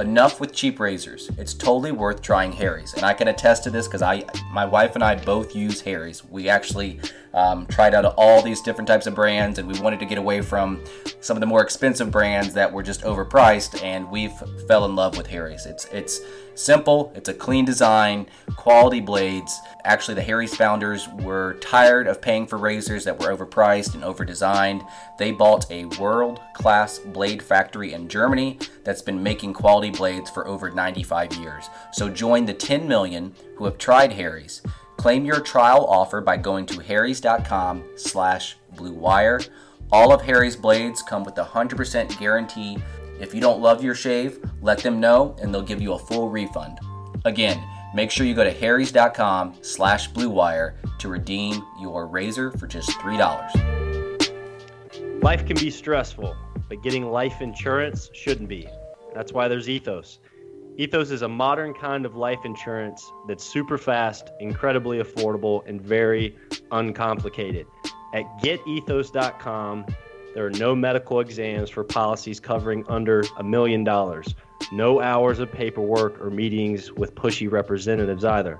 [0.00, 1.30] Enough with cheap razors.
[1.36, 4.94] It's totally worth trying Harry's, and I can attest to this because I, my wife
[4.94, 6.24] and I both use Harry's.
[6.24, 7.00] We actually
[7.34, 10.40] um, tried out all these different types of brands, and we wanted to get away
[10.40, 10.82] from
[11.20, 14.32] some of the more expensive brands that were just overpriced, and we've
[14.66, 15.66] fell in love with Harry's.
[15.66, 16.20] It's it's
[16.54, 19.58] Simple, it's a clean design, quality blades.
[19.84, 24.86] Actually, the Harry's founders were tired of paying for razors that were overpriced and overdesigned.
[25.18, 30.46] They bought a world class blade factory in Germany that's been making quality blades for
[30.46, 31.70] over 95 years.
[31.92, 34.62] So join the 10 million who have tried Harry's.
[34.96, 39.48] Claim your trial offer by going to harrys.com slash bluewire.
[39.90, 42.78] All of Harry's blades come with a 100% guarantee.
[43.22, 46.28] If you don't love your shave, let them know and they'll give you a full
[46.28, 46.80] refund.
[47.24, 47.62] Again,
[47.94, 55.22] make sure you go to harrys.com slash bluewire to redeem your razor for just $3.
[55.22, 56.36] Life can be stressful,
[56.68, 58.66] but getting life insurance shouldn't be.
[59.14, 60.18] That's why there's Ethos.
[60.76, 66.36] Ethos is a modern kind of life insurance that's super fast, incredibly affordable, and very
[66.72, 67.66] uncomplicated.
[68.14, 69.86] At getethos.com,
[70.34, 74.34] there are no medical exams for policies covering under a million dollars.
[74.72, 78.58] No hours of paperwork or meetings with pushy representatives either.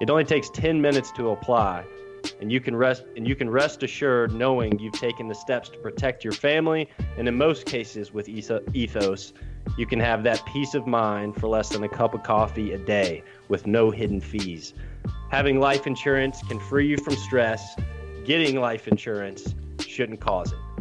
[0.00, 1.84] It only takes 10 minutes to apply,
[2.40, 5.78] and you can rest and you can rest assured knowing you've taken the steps to
[5.78, 9.32] protect your family, and in most cases with Ethos,
[9.78, 12.78] you can have that peace of mind for less than a cup of coffee a
[12.78, 14.74] day with no hidden fees.
[15.30, 17.76] Having life insurance can free you from stress.
[18.24, 20.73] Getting life insurance shouldn't cause it.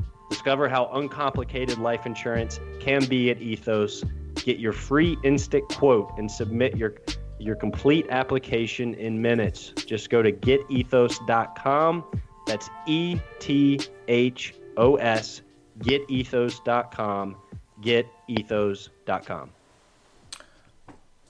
[0.43, 4.03] Discover how uncomplicated life insurance can be at Ethos.
[4.35, 6.95] Get your free instant quote and submit your
[7.39, 9.71] your complete application in minutes.
[9.85, 12.03] Just go to getethos.com.
[12.45, 13.79] That's E T
[14.09, 15.43] H O S
[15.79, 17.37] getethos.com
[17.81, 19.49] getethos.com.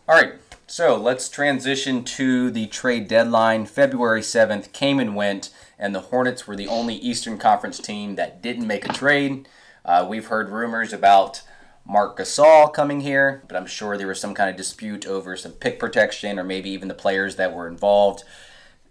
[0.10, 0.34] All right,
[0.67, 3.65] so let's transition to the trade deadline.
[3.65, 8.41] February 7th came and went, and the Hornets were the only Eastern Conference team that
[8.41, 9.47] didn't make a trade.
[9.86, 11.41] Uh, we've heard rumors about
[11.86, 15.52] Marc Gasol coming here, but I'm sure there was some kind of dispute over some
[15.52, 18.23] pick protection or maybe even the players that were involved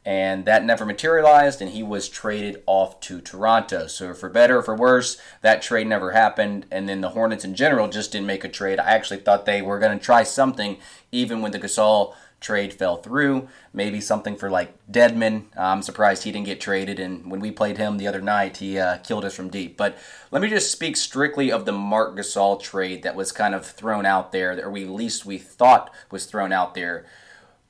[0.05, 3.87] and that never materialized, and he was traded off to Toronto.
[3.87, 7.55] So, for better or for worse, that trade never happened, and then the Hornets in
[7.55, 8.81] general just didn't make a trade.
[8.81, 10.79] I actually thought they were going to try something,
[11.13, 13.49] even when the Gasol trade fell through.
[13.73, 15.45] Maybe something for like Dedmon.
[15.57, 18.81] I'm surprised he didn't get traded, and when we played him the other night, he
[18.81, 19.77] uh, killed us from deep.
[19.77, 19.97] But
[20.33, 24.05] let me just speak strictly of the Marc Gasol trade that was kind of thrown
[24.05, 27.07] out there, or at least we thought was thrown out there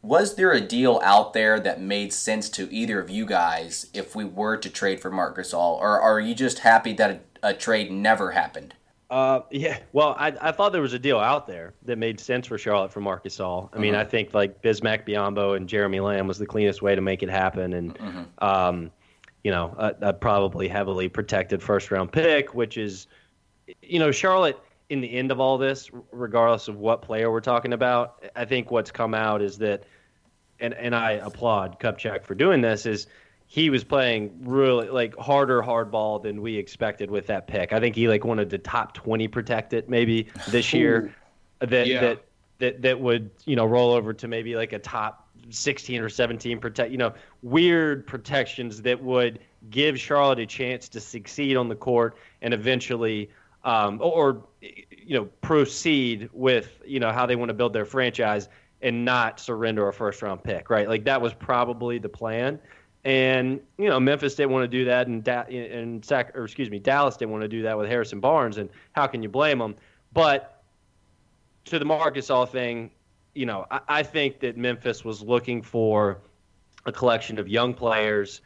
[0.03, 4.17] was there a deal out there that made sense to either of you guys if
[4.17, 7.55] we were to trade for Marc Gasol, or are you just happy that a, a
[7.55, 8.75] trade never happened?
[9.11, 9.79] Uh, yeah.
[9.93, 12.91] Well, I, I thought there was a deal out there that made sense for Charlotte
[12.91, 13.69] for Marc Gasol.
[13.73, 14.01] I mean, mm-hmm.
[14.01, 17.29] I think like Bismack Biyombo and Jeremy Lamb was the cleanest way to make it
[17.29, 18.45] happen, and mm-hmm.
[18.45, 18.91] um,
[19.45, 23.07] you know, a, a probably heavily protected first round pick, which is,
[23.83, 24.59] you know, Charlotte
[24.93, 28.71] in the end of all this, regardless of what player we're talking about, I think
[28.71, 29.85] what's come out is that,
[30.61, 33.07] and and I applaud Kupchak for doing this, is
[33.47, 37.73] he was playing really like harder hardball than we expected with that pick.
[37.73, 41.15] I think he like wanted to top twenty protect it maybe this year,
[41.61, 42.01] that yeah.
[42.01, 42.25] that
[42.59, 46.61] that that would you know roll over to maybe like a top 16 or 17
[46.61, 51.75] protect you know weird protections that would give Charlotte a chance to succeed on the
[51.75, 53.31] court and eventually
[53.65, 58.49] um, or you know proceed with you know how they want to build their franchise
[58.81, 60.89] and not surrender a first round pick, right?
[60.89, 62.59] Like that was probably the plan.
[63.05, 66.71] And you know Memphis didn't want to do that, and da- and Sac- or excuse
[66.71, 69.59] me, Dallas didn't want to do that with Harrison Barnes, and how can you blame
[69.59, 69.75] them?
[70.13, 70.63] But
[71.65, 72.91] to the Marc Gasol thing,
[73.35, 76.21] you know, I, I think that Memphis was looking for
[76.87, 78.41] a collection of young players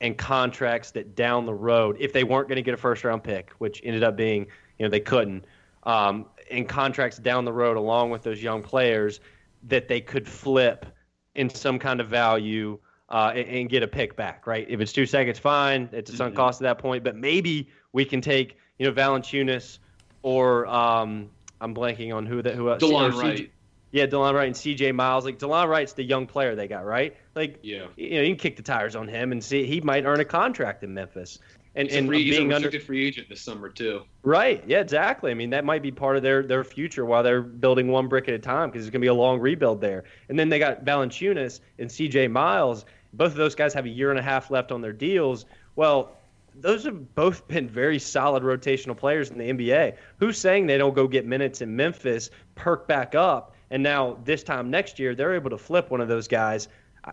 [0.00, 3.22] and contracts that down the road, if they weren't going to get a first round
[3.22, 4.46] pick, which ended up being,
[4.78, 5.44] you know, they couldn't,
[5.84, 9.20] um, and contracts down the road along with those young players
[9.64, 10.86] that they could flip
[11.34, 14.66] in some kind of value uh, and, and, get a pick back, right?
[14.68, 15.88] If it's two seconds, fine.
[15.92, 16.40] It's a sunk mm-hmm.
[16.40, 19.78] cost at that point, but maybe we can take, you know, Valanciunas
[20.22, 21.30] or um,
[21.60, 22.82] I'm blanking on who that who else.
[22.82, 23.52] DeLon Wright.
[23.90, 24.92] Yeah, DeLon Wright and C.J.
[24.92, 25.24] Miles.
[25.24, 27.14] Like DeLon Wright's the young player they got, right?
[27.34, 30.04] Like, yeah, you know, you can kick the tires on him and see he might
[30.04, 31.38] earn a contract in Memphis.
[31.74, 34.02] And he's and a free, being he's a under free agent this summer too.
[34.22, 34.62] Right.
[34.66, 34.80] Yeah.
[34.80, 35.30] Exactly.
[35.30, 38.28] I mean, that might be part of their their future while they're building one brick
[38.28, 40.04] at a time because it's going to be a long rebuild there.
[40.28, 42.28] And then they got Valanciunas and C.J.
[42.28, 42.84] Miles.
[43.14, 45.46] Both of those guys have a year and a half left on their deals.
[45.76, 46.16] Well,
[46.54, 49.96] those have both been very solid rotational players in the NBA.
[50.18, 54.42] Who's saying they don't go get minutes in Memphis, perk back up, and now this
[54.42, 56.68] time next year they're able to flip one of those guys.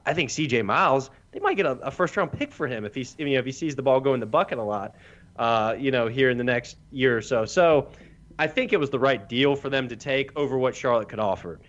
[0.05, 0.61] I think C.J.
[0.61, 3.39] Miles, they might get a, a first round pick for him if he's, you know,
[3.39, 4.95] if he sees the ball go in the bucket a lot,
[5.37, 7.45] uh, you know, here in the next year or so.
[7.45, 7.89] So
[8.37, 11.19] I think it was the right deal for them to take over what Charlotte could
[11.19, 11.59] offer.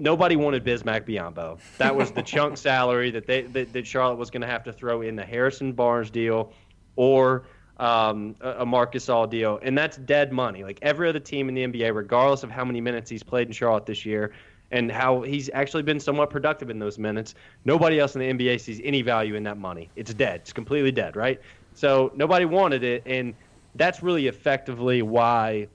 [0.00, 1.58] nobody wanted Bismack Biyombo.
[1.78, 4.72] That was the chunk salary that they that, that Charlotte was going to have to
[4.72, 6.52] throw in the Harrison Barnes deal
[6.96, 7.46] or
[7.78, 10.62] um, a, Marcus Marc Gasol deal, and that's dead money.
[10.62, 13.52] Like every other team in the NBA, regardless of how many minutes he's played in
[13.52, 14.32] Charlotte this year,
[14.70, 18.60] and how he's actually been somewhat productive in those minutes, nobody else in the NBA
[18.60, 19.90] sees any value in that money.
[19.96, 20.40] It's dead.
[20.40, 21.40] It's completely dead, right?
[21.74, 23.34] So nobody wanted it, and
[23.74, 25.68] that's really effectively why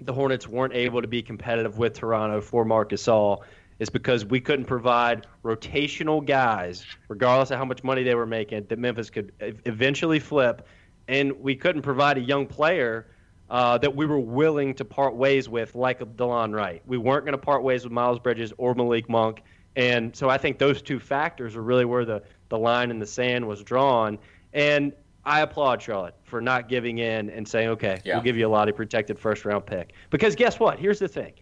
[0.00, 3.42] the Hornets weren't able to be competitive with Toronto for Marc Gasol
[3.78, 8.66] is because we couldn't provide rotational guys, regardless of how much money they were making,
[8.68, 9.32] that Memphis could
[9.64, 10.66] eventually flip
[11.08, 13.06] and we couldn't provide a young player
[13.50, 16.82] uh, that we were willing to part ways with, like Delon Wright.
[16.86, 19.42] We weren't going to part ways with Miles Bridges or Malik Monk,
[19.76, 23.06] and so I think those two factors are really where the the line in the
[23.06, 24.18] sand was drawn.
[24.52, 24.92] And
[25.24, 28.14] I applaud Charlotte for not giving in and saying, okay, yeah.
[28.14, 29.92] we'll give you a lot of protected first round pick.
[30.10, 30.78] Because guess what?
[30.78, 31.32] Here's the thing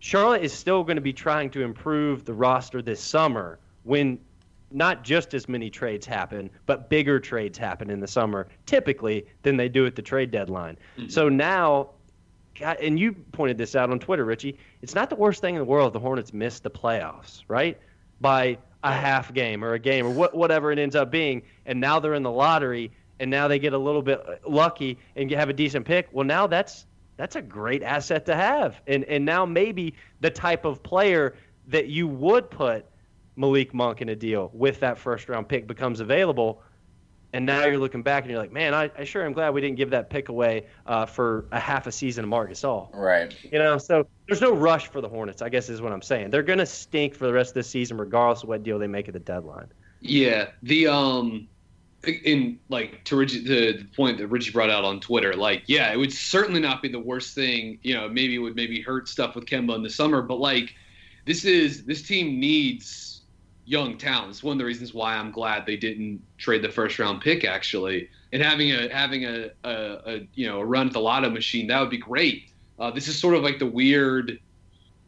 [0.00, 4.18] Charlotte is still going to be trying to improve the roster this summer when
[4.70, 9.56] not just as many trades happen, but bigger trades happen in the summer typically than
[9.56, 10.76] they do at the trade deadline.
[10.96, 11.08] Mm-hmm.
[11.08, 11.90] So now,
[12.60, 15.64] and you pointed this out on Twitter, Richie, it's not the worst thing in the
[15.64, 17.78] world if the Hornets miss the playoffs, right?
[18.20, 21.42] By a half game or a game or what, whatever it ends up being.
[21.64, 25.30] And now they're in the lottery and now they get a little bit lucky and
[25.30, 26.08] have a decent pick.
[26.12, 28.80] Well, now that's that's a great asset to have.
[28.86, 31.34] And and now maybe the type of player
[31.68, 32.84] that you would put–
[33.36, 36.62] Malik Monk in a deal with that first round pick becomes available.
[37.32, 39.60] And now you're looking back and you're like, man, I, I sure am glad we
[39.60, 42.88] didn't give that pick away uh, for a half a season of Marc Gasol.
[42.94, 43.34] Right.
[43.52, 46.30] You know, so there's no rush for the Hornets, I guess is what I'm saying.
[46.30, 48.86] They're going to stink for the rest of the season, regardless of what deal they
[48.86, 49.66] make at the deadline.
[50.00, 50.50] Yeah.
[50.62, 51.48] The, um,
[52.06, 55.96] in like to Richie, the point that Richie brought out on Twitter, like, yeah, it
[55.96, 57.78] would certainly not be the worst thing.
[57.82, 60.74] You know, maybe it would maybe hurt stuff with Kemba in the summer, but like,
[61.24, 63.22] this is this team needs
[63.66, 64.30] young talent.
[64.30, 67.44] It's one of the reasons why I'm glad they didn't trade the first round pick
[67.44, 68.08] actually.
[68.32, 69.70] And having a having a, a,
[70.06, 72.50] a you know a run at the lotto machine that would be great.
[72.78, 74.38] Uh, this is sort of like the weird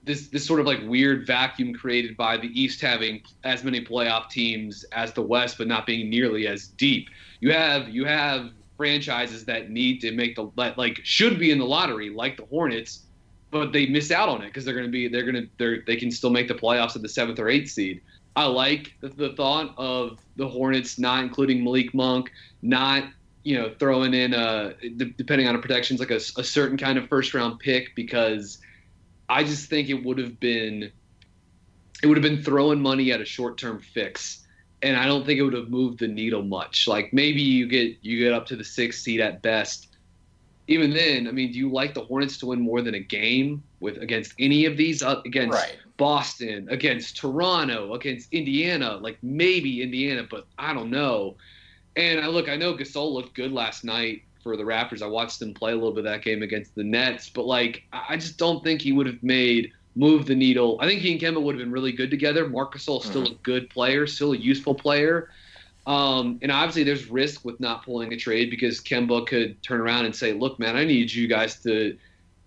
[0.05, 4.29] this this sort of like weird vacuum created by the East having as many playoff
[4.31, 7.09] teams as the West, but not being nearly as deep.
[7.41, 11.67] You have you have franchises that need to make the like should be in the
[11.67, 13.05] lottery, like the Hornets,
[13.51, 15.83] but they miss out on it because they're going to be they're going to they
[15.87, 18.01] they can still make the playoffs at the seventh or eighth seed.
[18.37, 22.31] I like the, the thought of the Hornets not including Malik Monk,
[22.63, 23.05] not
[23.43, 27.09] you know throwing in a depending on a protections like a, a certain kind of
[27.09, 28.59] first round pick because
[29.29, 30.91] I just think it would have been
[32.03, 34.47] it would have been throwing money at a short term fix
[34.83, 36.87] and I don't think it would have moved the needle much.
[36.87, 39.97] Like maybe you get you get up to the sixth seed at best.
[40.69, 43.63] Even then, I mean, do you like the Hornets to win more than a game
[43.81, 45.77] with against any of these uh, against right.
[45.99, 51.37] Boston, against Toronto, against Indiana, like maybe Indiana, but I don't know.
[51.97, 55.03] And I look, I know Gasol looked good last night for the Raptors.
[55.03, 57.83] I watched him play a little bit of that game against the Nets, but like
[57.93, 60.79] I just don't think he would have made move the needle.
[60.81, 62.49] I think he and Kemba would have been really good together.
[62.49, 63.35] Marc Gasol still mm-hmm.
[63.35, 65.31] a good player, still a useful player.
[65.89, 70.05] Um, and obviously, there's risk with not pulling a trade because Kemba could turn around
[70.05, 71.97] and say, "Look, man, I need you guys to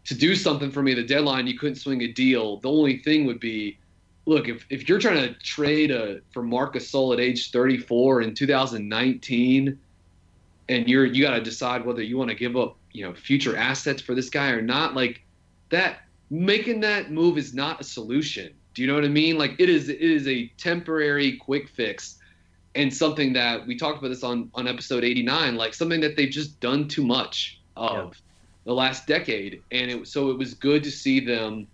[0.06, 2.58] to do something for me at the deadline, you couldn't swing a deal.
[2.58, 3.78] The only thing would be,
[4.26, 8.34] look, if, if you're trying to trade a, for Marcus Gasol at age 34 in
[8.34, 9.78] 2019,
[10.70, 13.58] and you're you got to decide whether you want to give up you know future
[13.58, 15.22] assets for this guy or not, like
[15.70, 18.54] that making that move is not a solution.
[18.74, 19.38] Do you know what I mean?
[19.38, 22.20] Like it is it is a temporary quick fix
[22.74, 26.30] and something that we talked about this on on episode 89 like something that they've
[26.30, 28.22] just done too much of.
[28.64, 31.68] The last decade, and it so it was good to see them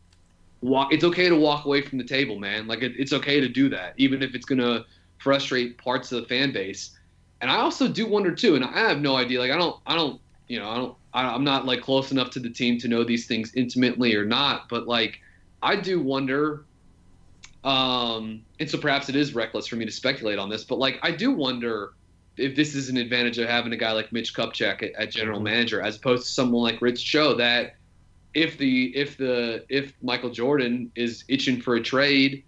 [0.61, 0.93] walk.
[0.93, 2.67] It's okay to walk away from the table, man.
[2.67, 4.85] Like it, it's okay to do that, even if it's gonna
[5.17, 6.97] frustrate parts of the fan base.
[7.41, 9.39] And I also do wonder too, and I have no idea.
[9.39, 12.29] Like I don't, I don't, you know, I don't, I, I'm not like close enough
[12.31, 14.69] to the team to know these things intimately or not.
[14.69, 15.19] But like,
[15.61, 16.65] I do wonder.
[17.63, 20.99] Um, and so perhaps it is reckless for me to speculate on this, but like
[21.03, 21.93] I do wonder
[22.37, 25.37] if this is an advantage of having a guy like Mitch Kupchak at, at general
[25.37, 25.45] mm-hmm.
[25.45, 27.75] manager as opposed to someone like Rich Cho that
[28.33, 32.43] if the if the if Michael Jordan is itching for a trade,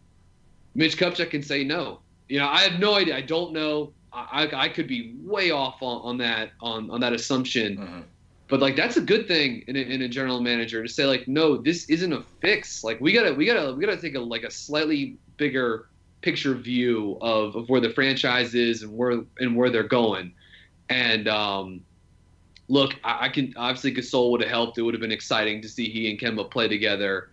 [0.76, 2.00] Mitch Kupchak can say no.
[2.28, 3.18] You know, I have no idea.
[3.18, 3.94] I don't know.
[4.12, 7.78] I, I could be way off on, on that on, on that assumption.
[7.78, 8.00] Mm-hmm.
[8.48, 11.28] But like that's a good thing in a, in a general manager to say like
[11.28, 12.84] no, this isn't a fix.
[12.84, 15.90] Like we gotta we gotta we gotta take a like a slightly bigger
[16.22, 20.34] picture view of, of where the franchise is and where and where they're going.
[20.90, 21.82] And um,
[22.68, 24.78] look, I, I, can obviously Gasol would have helped.
[24.78, 27.30] It would have been exciting to see he and Kemba play together.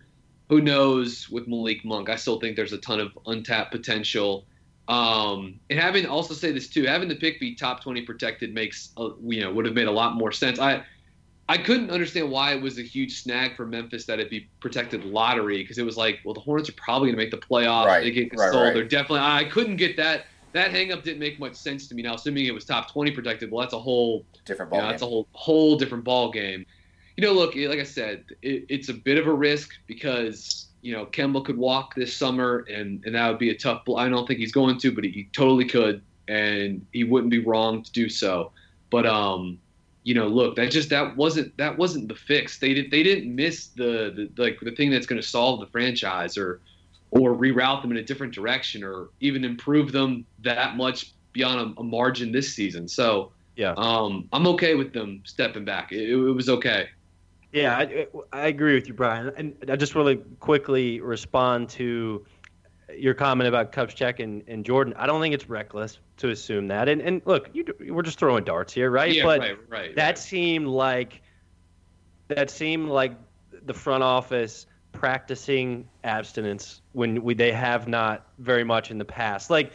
[0.49, 2.09] who knows with Malik Monk?
[2.09, 4.45] I still think there's a ton of untapped potential.
[4.87, 8.93] Um, and having also say this too, having the pick be top 20 protected makes
[8.97, 10.59] you know would have made a lot more sense.
[10.59, 10.83] I
[11.49, 15.05] I couldn't understand why it was a huge snag for Memphis that it be protected
[15.05, 17.85] lottery because it was like, well, the Hornets are probably going to make the playoffs.
[17.85, 18.63] Right, they get right, sold.
[18.65, 18.73] right.
[18.73, 19.19] They're definitely.
[19.19, 20.25] I couldn't get that.
[20.53, 22.01] That hang up didn't make much sense to me.
[22.01, 24.85] Now, assuming it was top 20 protected, well, that's a whole Different you ball know,
[24.85, 24.91] game.
[24.91, 26.65] that's a whole whole different ball game.
[27.15, 30.93] You know, look, like I said, it, it's a bit of a risk because you
[30.93, 33.85] know Kemba could walk this summer, and and that would be a tough.
[33.85, 37.31] bl- I don't think he's going to, but he, he totally could, and he wouldn't
[37.31, 38.51] be wrong to do so.
[38.89, 39.59] But um,
[40.07, 42.59] you know, look, that just that wasn't that wasn't the fix.
[42.59, 45.67] They did they didn't miss the, the like the thing that's going to solve the
[45.67, 46.61] franchise or
[47.11, 51.81] or reroute them in a different direction or even improve them that much beyond a,
[51.81, 52.87] a margin this season.
[52.87, 53.73] So Yeah.
[53.75, 55.91] um, I'm okay with them stepping back.
[55.91, 56.87] It, it was okay.
[57.51, 59.31] Yeah, I, I agree with you, Brian.
[59.35, 62.25] And I just want to quickly respond to
[62.95, 64.93] your comment about Kupchak and, and Jordan.
[64.97, 66.87] I don't think it's reckless to assume that.
[66.89, 69.13] And and look, you, we're just throwing darts here, right?
[69.13, 69.95] Yeah, but right, right.
[69.95, 70.17] that right.
[70.17, 71.21] seemed like
[72.29, 73.13] that seemed like
[73.65, 79.49] the front office practicing abstinence when we they have not very much in the past.
[79.49, 79.71] Like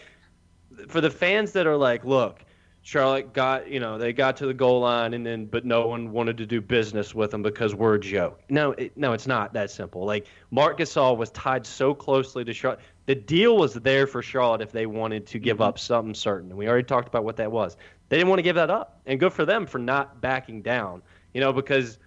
[0.89, 2.45] for the fans that are like, look,
[2.83, 6.11] Charlotte got you know they got to the goal line and then but no one
[6.11, 8.41] wanted to do business with them because we're a joke.
[8.49, 10.05] No, it, no, it's not that simple.
[10.05, 12.81] Like Marc Gasol was tied so closely to Charlotte.
[13.07, 15.65] The deal was there for Charlotte if they wanted to give mm-hmm.
[15.65, 17.77] up something certain, and we already talked about what that was.
[18.09, 21.03] They didn't want to give that up, and good for them for not backing down.
[21.35, 21.99] You know because.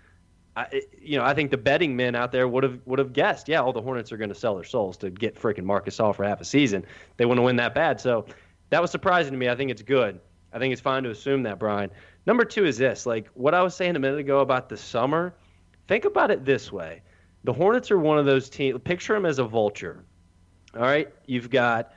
[0.57, 3.49] I, you know, I think the betting men out there would have would have guessed,
[3.49, 6.15] yeah, all the Hornets are going to sell their souls to get freaking Marc Gasol
[6.15, 6.85] for half a season.
[7.17, 8.25] They want to win that bad, so
[8.69, 9.49] that was surprising to me.
[9.49, 10.17] I think it's good.
[10.53, 11.91] I think it's fine to assume that, Brian.
[12.25, 15.35] Number two is this: like what I was saying a minute ago about the summer.
[15.89, 17.01] Think about it this way:
[17.43, 18.79] the Hornets are one of those teams.
[18.85, 20.05] Picture them as a vulture.
[20.75, 21.93] All right, you've got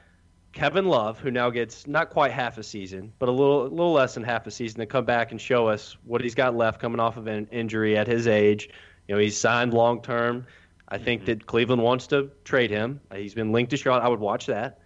[0.52, 3.92] Kevin Love, who now gets not quite half a season, but a little, a little
[3.92, 6.80] less than half a season to come back and show us what he's got left
[6.80, 8.70] coming off of an injury at his age.
[9.06, 10.46] You know, he's signed long term.
[10.88, 13.00] I think that Cleveland wants to trade him.
[13.14, 14.04] He's been linked to Charlotte.
[14.04, 14.80] I would watch that.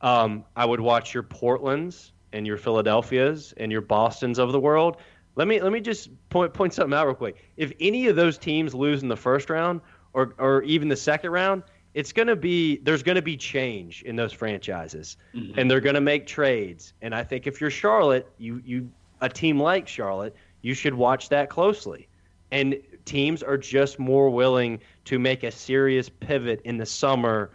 [0.00, 4.98] Um, I would watch your Portlands and your Philadelphias and your Boston's of the world.
[5.34, 7.36] Let me let me just point point something out real quick.
[7.56, 9.80] If any of those teams lose in the first round
[10.12, 11.62] or or even the second round,
[11.94, 15.58] it's going to be there's going to be change in those franchises, Mhm.
[15.58, 16.94] and they're going to make trades.
[17.02, 18.90] And I think if you're Charlotte, you you
[19.20, 22.08] a team like Charlotte, you should watch that closely.
[22.50, 27.50] And teams are just more willing to make a serious pivot in the summer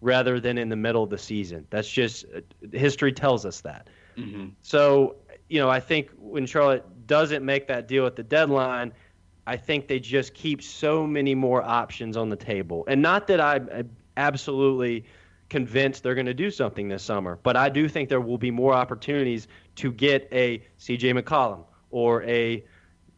[0.00, 1.66] rather than in the middle of the season.
[1.70, 2.24] That's just
[2.72, 3.88] history tells us that.
[4.16, 4.52] Mhm.
[4.62, 5.16] So,
[5.48, 8.92] you know, I think when Charlotte doesn't make that deal at the deadline,
[9.50, 12.84] I think they just keep so many more options on the table.
[12.86, 15.04] And not that I'm I'm absolutely
[15.48, 18.52] convinced they're going to do something this summer, but I do think there will be
[18.52, 22.64] more opportunities to get a CJ McCollum or a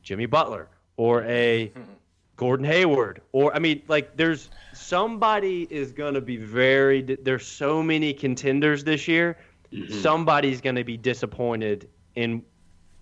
[0.02, 1.70] Jimmy Butler or a
[2.36, 7.82] Gordon Hayward or I mean like there's somebody is going to be very there's so
[7.82, 9.36] many contenders this year
[9.72, 10.02] Mhm.
[10.02, 12.42] somebody's going to be disappointed in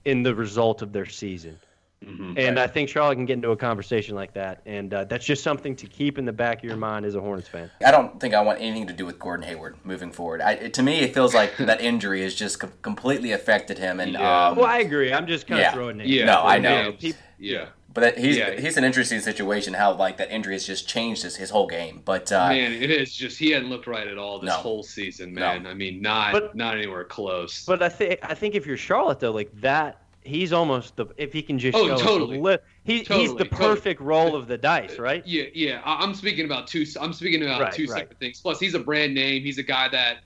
[0.04, 1.58] in the result of their season.
[2.04, 2.38] Mhm.
[2.38, 5.42] And I think Charlotte can get into a conversation like that, and uh, that's just
[5.42, 7.70] something to keep in the back of your mind as a Hornets fan.
[7.84, 10.40] I don't think I want anything to do with Gordon Hayward moving forward.
[10.40, 14.00] I, to me, it feels like that injury has just com- completely affected him.
[14.00, 14.46] And Yeah.
[14.48, 15.12] um, Well, I agree.
[15.12, 15.68] I'm just kind Yeah.
[15.68, 16.08] of throwing names.
[16.10, 16.94] Yeah, No, I know.
[17.00, 17.66] yeah, yeah.
[17.92, 18.58] but that- he's Yeah.
[18.58, 19.74] he's an interesting situation.
[19.74, 22.00] How like that injury has just changed his, his whole game.
[22.04, 24.54] But uh, man, it is just he hadn't looked right at all this No.
[24.54, 25.40] whole season, No.
[25.40, 25.66] man.
[25.66, 27.66] I mean, not But- not anywhere close.
[27.66, 31.32] But I think I think if you're Charlotte though, like that, he's almost the if
[31.32, 32.40] he can just Oh, show totally.
[32.40, 33.48] li- he, he's Totally, the totally.
[33.74, 35.26] perfect roll of the dice, right?
[35.26, 35.80] Yeah, yeah.
[35.84, 36.84] I'm speaking about two.
[37.00, 38.00] I'm speaking about Right, two right.
[38.00, 38.40] separate things.
[38.40, 39.42] Plus, he's a brand name.
[39.42, 40.18] He's a guy that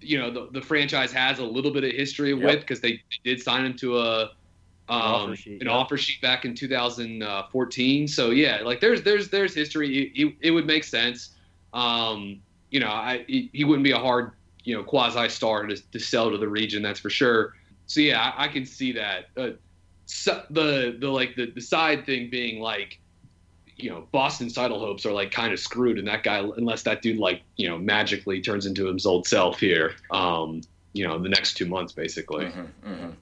[0.00, 2.42] you know the, the franchise has a little bit of history Yep.
[2.42, 3.02] with because they, they
[3.34, 4.30] did sign him to a um,
[4.88, 5.76] offer sheet, an yep.
[5.76, 8.08] offer sheet back in 2014.
[8.08, 10.10] So yeah, like there's there's there's history.
[10.14, 11.30] It, it, it would make sense.
[11.72, 12.40] Um,
[12.70, 14.32] you know, I he, he wouldn't be a hard
[14.64, 16.82] you know quasi star to, to sell to the region.
[16.82, 17.54] That's for sure.
[17.90, 19.30] So yeah, I, I can see that.
[19.36, 19.50] Uh,
[20.06, 23.00] so, the the like the, the side thing being like
[23.76, 27.02] you know, Boston's title hopes are like kind of screwed, and that guy, unless that
[27.02, 30.60] dude like you know magically turns into his old self here, um,
[30.92, 32.44] you know, in the next two months basically.
[32.44, 33.12] Mhm, mhm.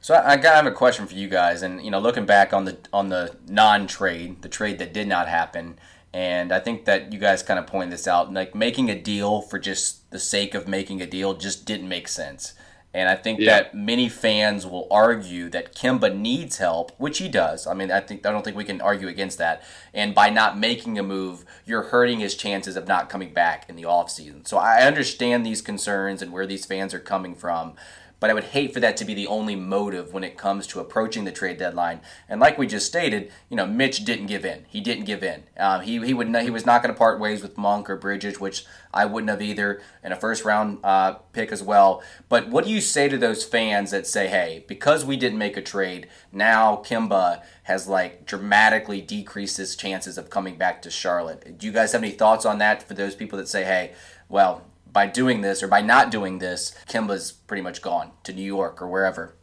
[0.00, 2.64] So I, I have a question for you guys, and you know, looking back on
[2.64, 5.80] the on the non-trade, the trade that did not happen,
[6.14, 9.40] and I think that you guys kind of point this out, like making a deal
[9.40, 12.54] for just the sake of making a deal just didn't make sense.
[12.94, 13.54] And I think Yeah.
[13.54, 17.66] that many fans will argue that Kemba needs help, which he does.
[17.66, 19.62] I mean, I think I don't think we can argue against that.
[19.94, 23.76] And by not making a move, you're hurting his chances of not coming back in
[23.76, 24.46] the offseason.
[24.46, 27.74] So I understand these concerns and where these fans are coming from.
[28.22, 30.78] But I would hate for that to be the only motive when it comes to
[30.78, 32.02] approaching the trade deadline.
[32.28, 34.64] And like we just stated, you know, Mitch didn't give in.
[34.68, 35.42] He didn't give in.
[35.58, 37.96] Um, he he would not, he was not going to part ways with Monk or
[37.96, 38.64] Bridges, which
[38.94, 42.00] I wouldn't have either, and a first round uh, pick as well.
[42.28, 45.56] But what do you say to those fans that say, hey, because we didn't make
[45.56, 51.58] a trade, now Kemba has like dramatically decreased his chances of coming back to Charlotte?
[51.58, 53.94] Do you guys have any thoughts on that for those people that say, hey,
[54.28, 54.62] well,
[54.92, 58.82] by doing this or by not doing this, Kemba's pretty much gone to New York
[58.82, 59.36] or wherever.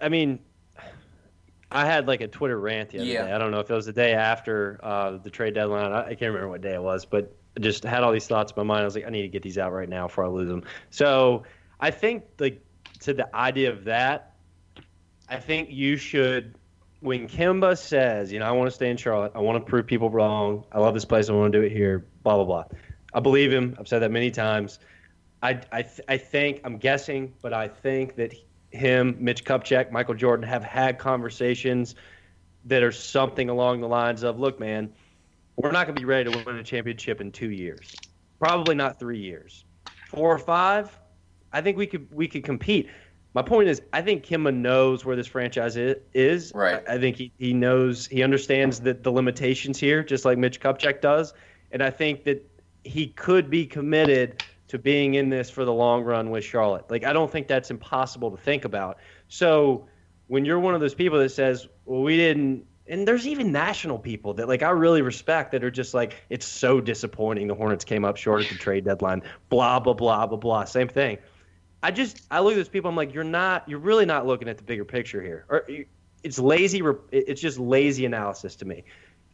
[0.00, 0.38] I mean,
[1.70, 3.26] I had like a Twitter rant the other Yeah.
[3.26, 3.32] day.
[3.32, 5.92] I don't know if it was the day after uh, the trade deadline.
[5.92, 8.52] I, I can't remember what day it was, but I just had all these thoughts
[8.52, 8.82] in my mind.
[8.82, 10.62] I was like, I need to get these out right now before I lose them.
[10.90, 11.42] So
[11.80, 12.62] I think like
[13.00, 14.34] to the idea of that,
[15.28, 16.54] I think you should.
[17.00, 19.86] When Kemba says, you know, I want to stay in Charlotte, I want to prove
[19.86, 20.64] people wrong.
[20.72, 21.28] I love this place.
[21.28, 22.06] I want to do it here.
[22.22, 22.64] Blah blah blah.
[23.16, 23.74] I believe him.
[23.80, 24.78] I've said that many times.
[25.42, 28.34] I, I, th- I think, I'm guessing, but I think that
[28.70, 31.94] him, Mitch Kupchak, Michael Jordan have had conversations
[32.66, 34.92] that are something along the lines of, look, man,
[35.56, 37.94] we're not going to be ready to win a championship in two years.
[38.38, 39.64] Probably not three years.
[40.10, 40.94] Four or five,
[41.52, 42.90] I think we could we could compete.
[43.32, 46.52] My point is, I think Kemba knows where this franchise is.
[46.54, 46.82] Right.
[46.86, 50.60] I, I think he, he knows, he understands the, the limitations here, just like Mitch
[50.60, 51.32] Kupchak does.
[51.72, 52.46] And I think that
[52.86, 56.90] he could be committed to being in this for the long run with Charlotte.
[56.90, 58.98] Like I don't think that's impossible to think about.
[59.28, 59.86] So
[60.26, 63.98] when you're one of those people that says, "Well, we didn't," and there's even national
[63.98, 67.84] people that like I really respect that are just like, "It's so disappointing the Hornets
[67.84, 70.64] came up short at the trade deadline." Blah blah blah blah blah.
[70.64, 71.18] Same thing.
[71.82, 72.88] I just I look at those people.
[72.88, 73.68] I'm like, you're not.
[73.68, 75.44] You're really not looking at the bigger picture here.
[75.48, 75.68] Or
[76.24, 76.82] it's lazy.
[77.12, 78.84] It's just lazy analysis to me.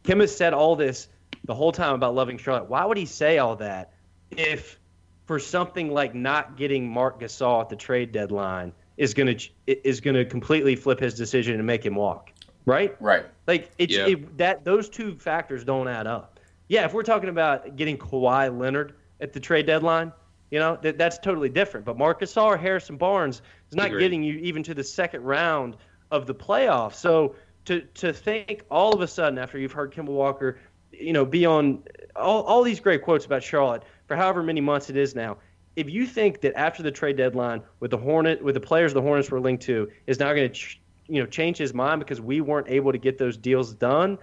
[0.03, 1.07] Kim has said all this
[1.45, 2.69] the whole time about loving Charlotte.
[2.69, 3.93] Why would he say all that
[4.31, 4.79] if
[5.25, 10.01] for something like not getting Marc Gasol at the trade deadline is going to is
[10.01, 12.31] going to completely flip his decision and make him walk?
[12.65, 12.95] Right?
[13.01, 13.25] Right.
[13.47, 14.07] Like it's Yeah.
[14.07, 16.39] it, that those two factors don't add up.
[16.69, 20.13] Yeah, if we're talking about getting Kawhi Leonard at the trade deadline,
[20.49, 21.85] you know that that's totally different.
[21.85, 25.75] But Marcus Gasol or Harrison Barnes is not getting you even to the second round
[26.09, 26.95] of the playoffs.
[26.95, 27.35] So
[27.65, 30.59] to to think all of a sudden after you've heard Kemba Walker,
[30.93, 31.83] you know, be on
[32.15, 35.37] all, all these great quotes about Charlotte for however many months it is now.
[35.75, 39.01] If you think that after the trade deadline, with the Hornet, with the players the
[39.01, 42.21] Hornets were linked to, is now going to ch- you know change his mind because
[42.21, 44.17] we weren't able to get those deals done,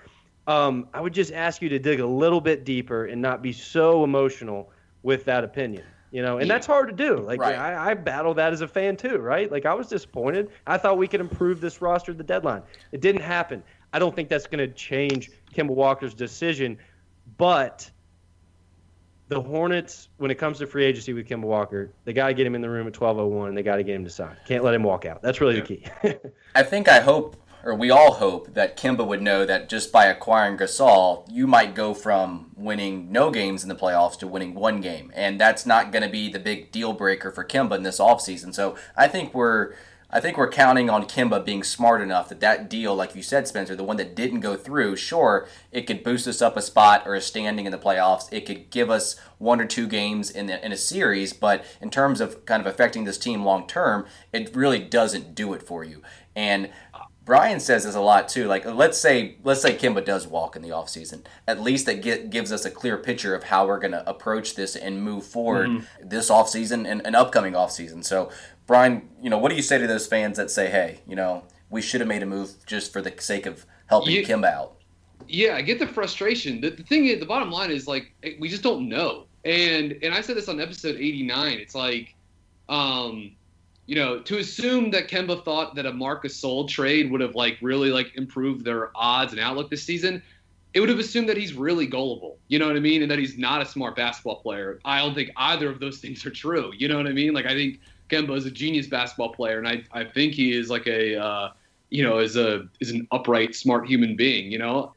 [0.47, 3.53] um, I would just ask you to dig a little bit deeper and not be
[3.53, 4.71] so emotional
[5.03, 5.83] with that opinion.
[6.12, 6.55] You know, and Yeah.
[6.55, 7.18] that's hard to do.
[7.18, 7.55] Like Right.
[7.57, 9.51] I, I battle that as a fan too, right?
[9.51, 10.51] Like I was disappointed.
[10.66, 12.62] I thought we could improve this roster at the deadline.
[12.91, 13.62] It didn't happen.
[13.93, 16.78] I don't think that's going to change Kemba Walker's decision,
[17.36, 17.91] but
[19.30, 22.47] the Hornets, when it comes to free agency with Kemba Walker, they got to get
[22.47, 24.36] him in the room at 12:01, and they got to get him to sign.
[24.45, 25.22] Can't let him walk out.
[25.22, 25.86] That's really the key.
[26.55, 30.07] I think I hope, or we all hope, that Kemba would know that just by
[30.07, 34.80] acquiring Gasol, you might go from winning no games in the playoffs to winning one
[34.80, 35.12] game.
[35.14, 38.53] And that's not going to be the big deal breaker for Kemba in this offseason.
[38.53, 39.74] So I think we're.
[40.13, 43.47] I think we're counting on Kemba being smart enough that that deal, like you said,
[43.47, 47.05] Spencer, the one that didn't go through, sure, it could boost us up a spot
[47.07, 48.33] or a standing in the playoffs.
[48.33, 51.91] It could give us one or two games in, the, in a series, but in
[51.91, 55.85] terms of kind of affecting this team long term, it really doesn't do it for
[55.85, 56.03] you.
[56.35, 56.71] And
[57.31, 58.49] Brian says this a lot too.
[58.49, 61.22] Like let's say let's say Kemba does walk in the offseason.
[61.47, 64.57] At least that get, gives us a clear picture of how we're going to approach
[64.57, 68.05] this and move forward this offseason and an upcoming offseason.
[68.05, 68.33] So
[68.66, 71.45] Brian, you know, what do you say to those fans that say, "Hey, you know,
[71.70, 74.74] we should have made a move just for the sake of helping You- Kemba out"?
[75.28, 76.61] Yeah, I get the frustration.
[76.61, 79.26] The, the thing is, the bottom line is like we just don't know.
[79.45, 81.61] And and I said this on episode 89.
[81.61, 82.12] It's like,
[82.68, 83.37] um,
[83.91, 87.59] you know, to assume that Kemba thought that a Marc Gasol trade would have like
[87.61, 90.22] really like improved their odds and outlook this season,
[90.74, 92.38] it would have assumed that he's really gullible.
[92.47, 93.03] You know what I mean?
[93.03, 94.78] And that he's not a smart basketball player.
[94.84, 96.70] I don't think either of those things are true.
[96.72, 97.34] You know what I mean?
[97.34, 100.70] Like I think Kemba is a genius basketball player, and I I think he is
[100.70, 101.51] like a uh,
[101.88, 104.53] you know is a is an upright, smart human being.
[104.53, 104.95] You know,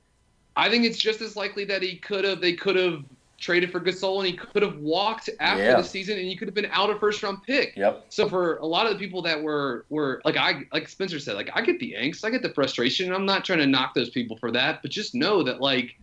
[0.56, 3.04] I think it's just as likely that he could have they could have
[3.40, 5.78] traded for Gasol and he could have walked after Yeah.
[5.78, 7.76] the season and he could have been out a first round pick.
[7.76, 8.06] Yep.
[8.10, 11.36] So for a lot of the people that were were like I like Spencer said,
[11.36, 13.12] like I get the angst, I get the frustration.
[13.14, 15.96] I'm not trying to knock those people for that, but just know that like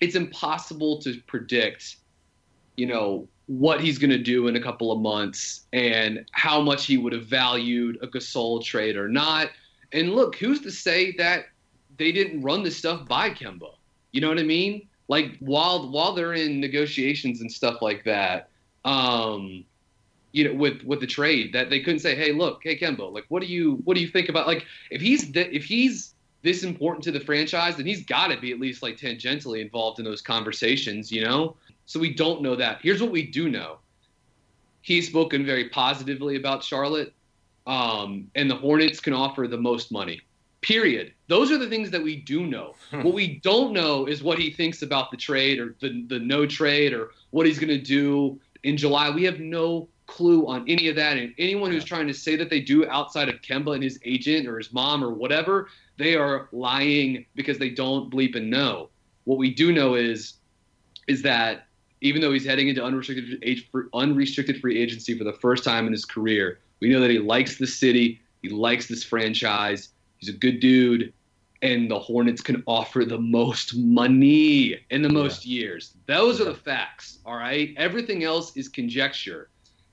[0.00, 1.96] it's impossible to predict,
[2.76, 6.86] you know, what he's going to do in a couple of months and how much
[6.86, 9.50] he would have valued a Gasol trade or not.
[9.92, 11.46] And look, who's to say that
[11.98, 13.74] they didn't run this stuff by Kemba?
[14.12, 14.88] You know what I mean?
[15.08, 18.48] Like while while they're in negotiations and stuff like that,
[18.84, 19.64] um,
[20.32, 23.24] you know, with with the trade, that they couldn't say, "Hey, look, hey Kemba, like,
[23.28, 26.62] what do you what do you think about like if he's th- if he's this
[26.62, 30.04] important to the franchise, then he's got to be at least like tangentially involved in
[30.04, 31.56] those conversations, you know?
[31.86, 32.80] So we don't know that.
[32.82, 33.78] Here's what we do know.
[34.82, 37.14] He's spoken very positively about Charlotte,
[37.66, 40.20] um, and the Hornets can offer the most money.
[40.64, 41.12] Period.
[41.28, 42.74] Those are the things that we do know.
[42.90, 43.02] Hmm.
[43.02, 46.46] What we don't know is what he thinks about the trade or the, the no
[46.46, 49.10] trade or what he's going to do in July.
[49.10, 51.16] We have no clue on any of that.
[51.16, 54.46] And anyone who's trying to say that they do outside of Kemba and his agent
[54.46, 58.90] or his mom or whatever, they are lying because they don't bleep and know.
[59.24, 60.34] What we do know is
[61.08, 61.66] is that
[62.00, 65.92] even though he's heading into unrestricted age, unrestricted free agency for the first time in
[65.92, 66.60] his career.
[66.80, 69.88] We know that he likes the city, he likes this franchise,
[70.24, 71.12] he's a good dude,
[71.62, 75.60] and the Hornets can offer the most money in the most yeah.
[75.60, 75.94] years.
[76.06, 76.46] Those yeah.
[76.46, 77.74] are the facts, all right?
[77.76, 79.48] Everything else is conjecture.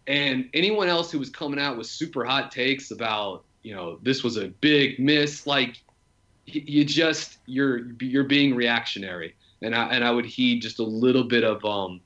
[0.07, 4.23] And anyone else who was coming out with super hot takes about, you know, this
[4.23, 5.77] was a big miss, like
[6.45, 11.23] you just you're you're being reactionary and I and I would heed just a little
[11.23, 12.01] bit of um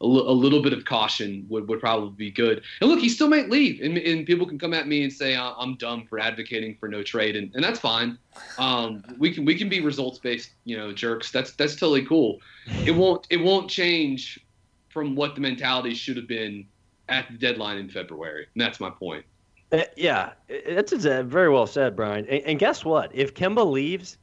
[0.00, 2.62] a, l- a little bit of caution would, would probably be good.
[2.80, 5.36] And look, he still might leave, and, and people can come at me and say
[5.36, 8.18] I'm dumb for advocating for no trade, and, and that's fine.
[8.58, 11.30] Um, we can we can be results based, you know, jerks.
[11.30, 12.40] That's that's totally cool.
[12.84, 14.40] It won't it won't change
[14.88, 16.66] from what the mentality should have been
[17.08, 19.24] at the deadline in February, and that's my point.
[19.72, 20.32] Uh, yeah,
[20.68, 22.26] that's very well said, Brian.
[22.26, 23.10] And, and guess what?
[23.12, 24.18] If Kemba leaves,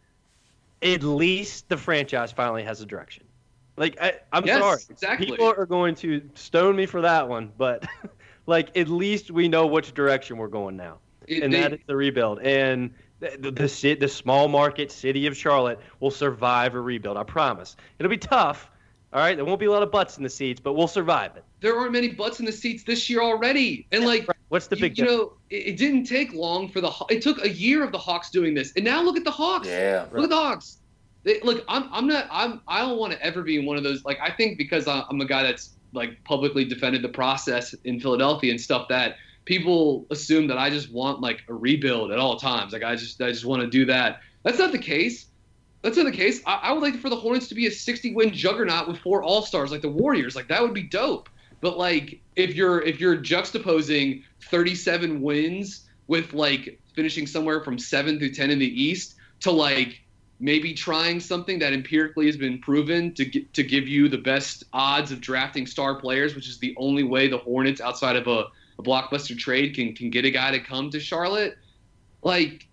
[0.82, 3.26] at least the franchise finally has a direction.
[3.78, 5.28] Like I, am yes, sorry, exactly.
[5.28, 7.86] People are going to stone me for that one, but
[8.45, 11.80] like at least we know which direction we're going now, it, and they, that is
[11.88, 12.39] the rebuild.
[12.41, 17.17] And the, the, the the small market city of Charlotte will survive a rebuild.
[17.17, 17.76] I promise.
[17.97, 18.69] It'll be tough.
[19.13, 21.36] All right, there won't be a lot of butts in the seats, but we'll survive
[21.36, 21.43] it.
[21.59, 24.97] There aren't many butts in the seats this year already, and like, what's the big?
[24.97, 26.91] You, you know, it, it, didn't take long for the.
[27.09, 29.67] It took a year of the Hawks doing this, and now look at the Hawks.
[29.67, 30.24] Yeah, look right.
[30.24, 30.78] at the Hawks.
[31.24, 34.03] They, look, I'm I'm not I'm I don't want to ever be one of those
[34.03, 38.51] like I think because I'm a guy that's like publicly defended the process in Philadelphia
[38.51, 39.15] and stuff that
[39.45, 42.74] people assume that I just want like a rebuild at all times.
[42.74, 44.22] Like I just I just want to do that.
[44.43, 45.28] That's not the case.
[45.82, 46.41] That's not the case.
[46.45, 49.24] I, I would like for the Hornets to be a 60 win juggernaut with four
[49.24, 50.36] All Stars like the Warriors.
[50.36, 51.30] Like that would be dope.
[51.59, 58.19] But like if you're if you're juxtaposing 37 wins with like finishing somewhere from seven
[58.19, 60.01] through 10 in the East to like
[60.41, 64.63] maybe trying something that empirically has been proven to get, to give you the best
[64.73, 68.47] odds of drafting star players, which is the only way the Hornets outside of a,
[68.79, 71.57] a blockbuster trade can can get a guy to come to Charlotte.
[72.23, 72.67] Like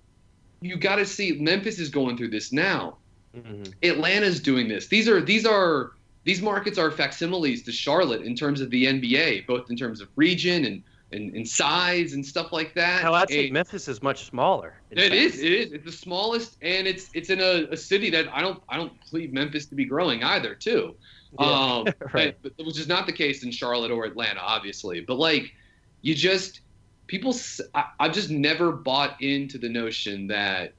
[0.60, 2.96] you got to see Memphis is going through this now.
[3.36, 3.64] Mm-hmm.
[3.82, 4.88] Atlanta's doing this.
[4.88, 5.92] These are these are
[6.24, 10.08] these markets are facsimiles to Charlotte in terms of the NBA, both in terms of
[10.16, 10.82] region and
[11.12, 13.00] and, and size and stuff like that.
[13.00, 14.74] Hell, I'd say Memphis is much smaller.
[14.90, 15.38] It is.
[15.38, 15.72] It is.
[15.72, 18.92] It's the smallest, and it's it's in a, a, city that I don't I don't
[19.10, 20.94] believe Memphis to be growing either, too.
[21.38, 22.36] Yeah, um, right.
[22.42, 25.00] but, which is not the case in Charlotte or Atlanta, obviously.
[25.00, 25.54] But like,
[26.02, 26.60] you just
[27.06, 27.34] people.
[27.74, 30.74] I, I've just never bought into the notion that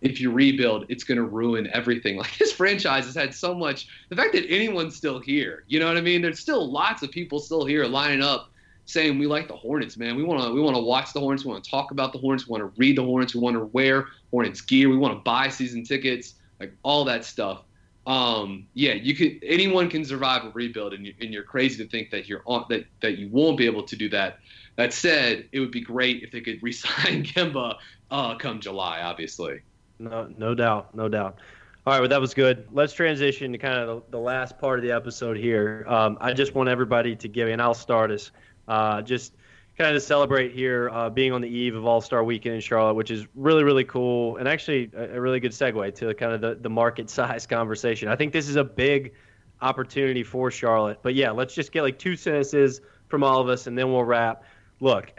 [0.00, 2.16] if you rebuild, it's going to ruin everything.
[2.22, 3.88] Like this franchise has had so much.
[4.10, 6.22] The fact that anyone's still here, you know what I mean?
[6.22, 8.51] There's still lots of people still here lining up
[8.86, 10.16] saying we like the Hornets, man.
[10.16, 11.44] We want to we want to watch the Hornets.
[11.44, 12.46] We want to talk about the Hornets.
[12.46, 13.34] We want to read the Hornets.
[13.34, 14.88] We want to wear Hornets gear.
[14.88, 17.62] We want to buy season tickets, like all that stuff.
[18.06, 19.38] Um, yeah, you can.
[19.44, 22.64] Anyone can survive a rebuild, and, you, and you're crazy to think that you're on
[22.68, 24.38] that that you won't be able to do that.
[24.76, 27.76] That said, it would be great if they could resign Kemba
[28.10, 29.60] uh, come July, obviously.
[29.98, 31.38] No, no doubt, no doubt.
[31.84, 32.68] All right, well, that was good.
[32.72, 35.84] Let's transition to kind of the, the last part of the episode here.
[35.88, 38.30] Um, I just want everybody to give, and I'll start us
[38.72, 39.34] uh, just
[39.76, 42.94] kind of celebrate here, uh, being on the eve of All Star Weekend in Charlotte,
[42.94, 46.40] which is really, really cool, and actually a, a really good segue to kind of
[46.40, 48.08] the, the market size conversation.
[48.08, 49.12] I think this is a big
[49.60, 51.00] opportunity for Charlotte.
[51.02, 54.04] But yeah, let's just get like two sentences from all of us, and then we'll
[54.04, 54.42] wrap.
[54.80, 55.12] Look,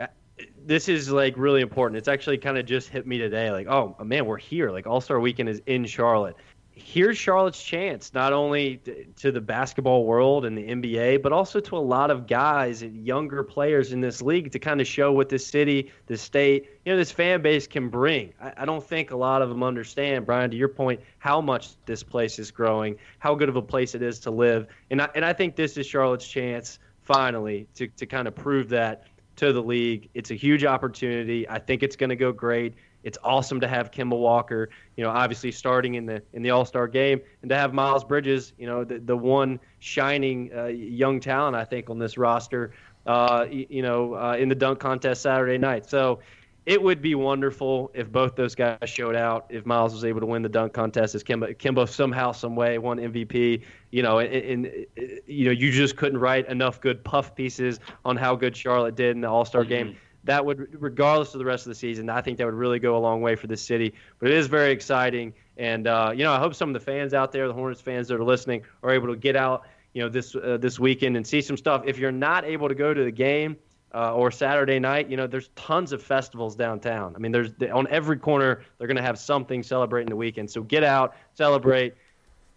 [0.65, 1.99] this is like really important.
[1.99, 3.51] It's actually kind of just hit me today.
[3.51, 4.71] Like, oh man, we're here.
[4.71, 6.35] Like All Star Weekend is in Charlotte
[6.75, 8.81] here's Charlotte's chance, not only
[9.17, 13.05] to the basketball world and the NBA, but also to a lot of guys and
[13.05, 16.91] younger players in this league to kind of show what this city, the state, you
[16.91, 18.33] know, this fan base can bring.
[18.41, 21.69] I, I, don't think a lot of them understand, Brian, to your point, how much
[21.85, 24.67] this place is growing, how good of a place it is to live.
[24.89, 28.69] And I, and I think this is Charlotte's chance finally to, to kind of prove
[28.69, 29.05] that
[29.35, 30.09] to the league.
[30.13, 31.47] It's a huge opportunity.
[31.47, 32.73] I think it's going to go great.
[33.03, 36.65] It's awesome to have Kemba Walker, you know, obviously starting in the in the All
[36.65, 41.19] Star game, and to have Miles Bridges, you know, the, the one shining uh, young
[41.19, 42.73] talent I think on this roster,
[43.05, 45.89] uh, you know, uh, in the dunk contest Saturday night.
[45.89, 46.19] So
[46.65, 49.47] it would be wonderful if both those guys showed out.
[49.49, 52.77] If Miles was able to win the dunk contest, as Kemba, Kemba somehow, some way
[52.77, 53.61] won MVP.
[53.91, 54.85] You know, and, and,
[55.27, 59.15] you know, you just couldn't write enough good puff pieces on how good Charlotte did
[59.15, 59.69] in the All Star mm-hmm.
[59.69, 62.79] game that would, regardless of the rest of the season, I think that would really
[62.79, 63.93] go a long way for the city.
[64.19, 67.13] But it is very exciting, and uh, you know, I hope some of the fans
[67.13, 70.09] out there, the Hornets fans that are listening, are able to get out, you know,
[70.09, 71.83] this uh, this weekend and see some stuff.
[71.85, 73.57] If you're not able to go to the game.
[73.95, 77.13] Uh, or Saturday night, you know, there's tons of festivals downtown.
[77.15, 80.49] I mean, there's on every corner they're going to have something celebrating the weekend.
[80.49, 81.93] So get out, celebrate,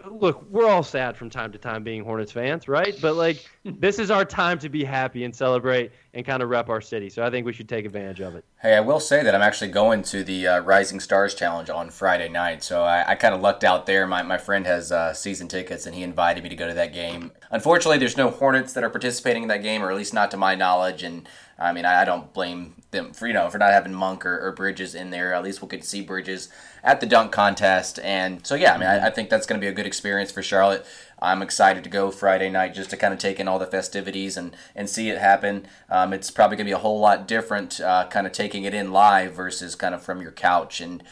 [0.05, 2.97] look, we're all sad from time to time being Hornets fans, right?
[3.01, 6.69] But like, this is our time to be happy and celebrate and kind of rep
[6.69, 7.11] our city.
[7.11, 8.45] So I think we should take advantage of it.
[8.61, 11.91] Hey, I will say that I'm actually going to the uh, Rising Stars Challenge on
[11.91, 12.63] Friday night.
[12.63, 14.07] So I, I kind of lucked out there.
[14.07, 16.93] My, my friend has uh, season tickets and he invited me to go to that
[16.93, 17.33] game.
[17.51, 20.37] Unfortunately, there's no Hornets that are participating in that game, or at least not to
[20.37, 21.03] my knowledge.
[21.03, 21.29] And
[21.59, 24.39] I mean, I, I don't blame them for you know for not having Monk or,
[24.47, 25.35] or, Bridges in there.
[25.35, 26.49] At least we'll get to see Bridges
[26.85, 29.65] at the dunk contest, and so yeah, I mean, I, I think that's going to
[29.65, 30.85] be a good experience for Charlotte.
[31.21, 34.37] I'm excited to go Friday night just to kind of take in all the festivities
[34.37, 35.67] and, and see it happen.
[35.89, 38.75] Um, it's probably going to be a whole lot different, uh, kind of taking it
[38.75, 40.81] in live versus kind of from your couch.
[40.81, 41.03] And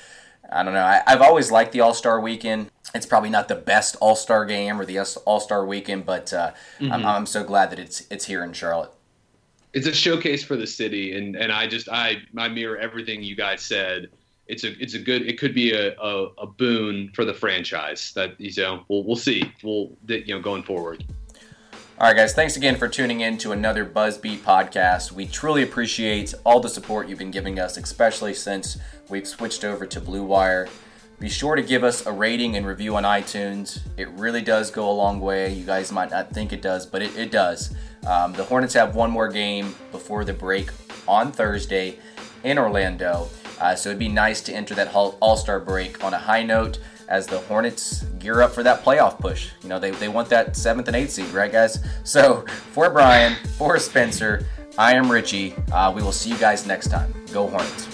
[0.53, 0.84] I don't know.
[0.84, 2.70] I, have always liked the All Star Weekend.
[2.95, 6.53] It's probably not the best All Star game or the All Star Weekend, but uh,
[6.78, 6.92] mm-hmm.
[6.92, 8.93] I'm, I'm so glad that it's it's here in Charlotte
[9.75, 13.37] it's a showcase for the city, and and I just I I mirror everything you
[13.37, 14.09] guys said.
[14.47, 18.12] It's a it's a good it could be a, a, a boon for the franchise
[18.14, 21.05] that you know we'll we'll see we'll you know going forward.
[21.99, 25.12] All right, guys, thanks again for tuning in to another Buzzbeat podcast.
[25.12, 29.87] We truly appreciate all the support you've been giving us, especially since we've switched over
[29.87, 30.68] to Blue Wire.
[31.19, 33.81] Be sure to give us a rating and review on iTunes.
[33.97, 35.53] It really does go a long way.
[35.53, 37.75] You guys might not think it does, but it, it does.
[38.07, 40.71] Um, the Hornets have one more game before the break
[41.09, 41.99] on Thursday
[42.43, 43.29] in Orlando.
[43.61, 46.79] Uh, so it'd be nice to enter that All Star break on a high note
[47.09, 49.51] as the Hornets gear up for that playoff push.
[49.62, 51.79] You know, they, they want that seventh and eighth seed, right, guys?
[52.05, 54.47] So for Brian, for Spencer,
[54.77, 55.55] I am Richie.
[55.73, 57.15] Uh, we will see you guys next time.
[57.33, 57.93] Go Hornets.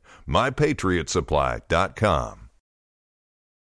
[0.31, 2.40] mypatriotsupply.com.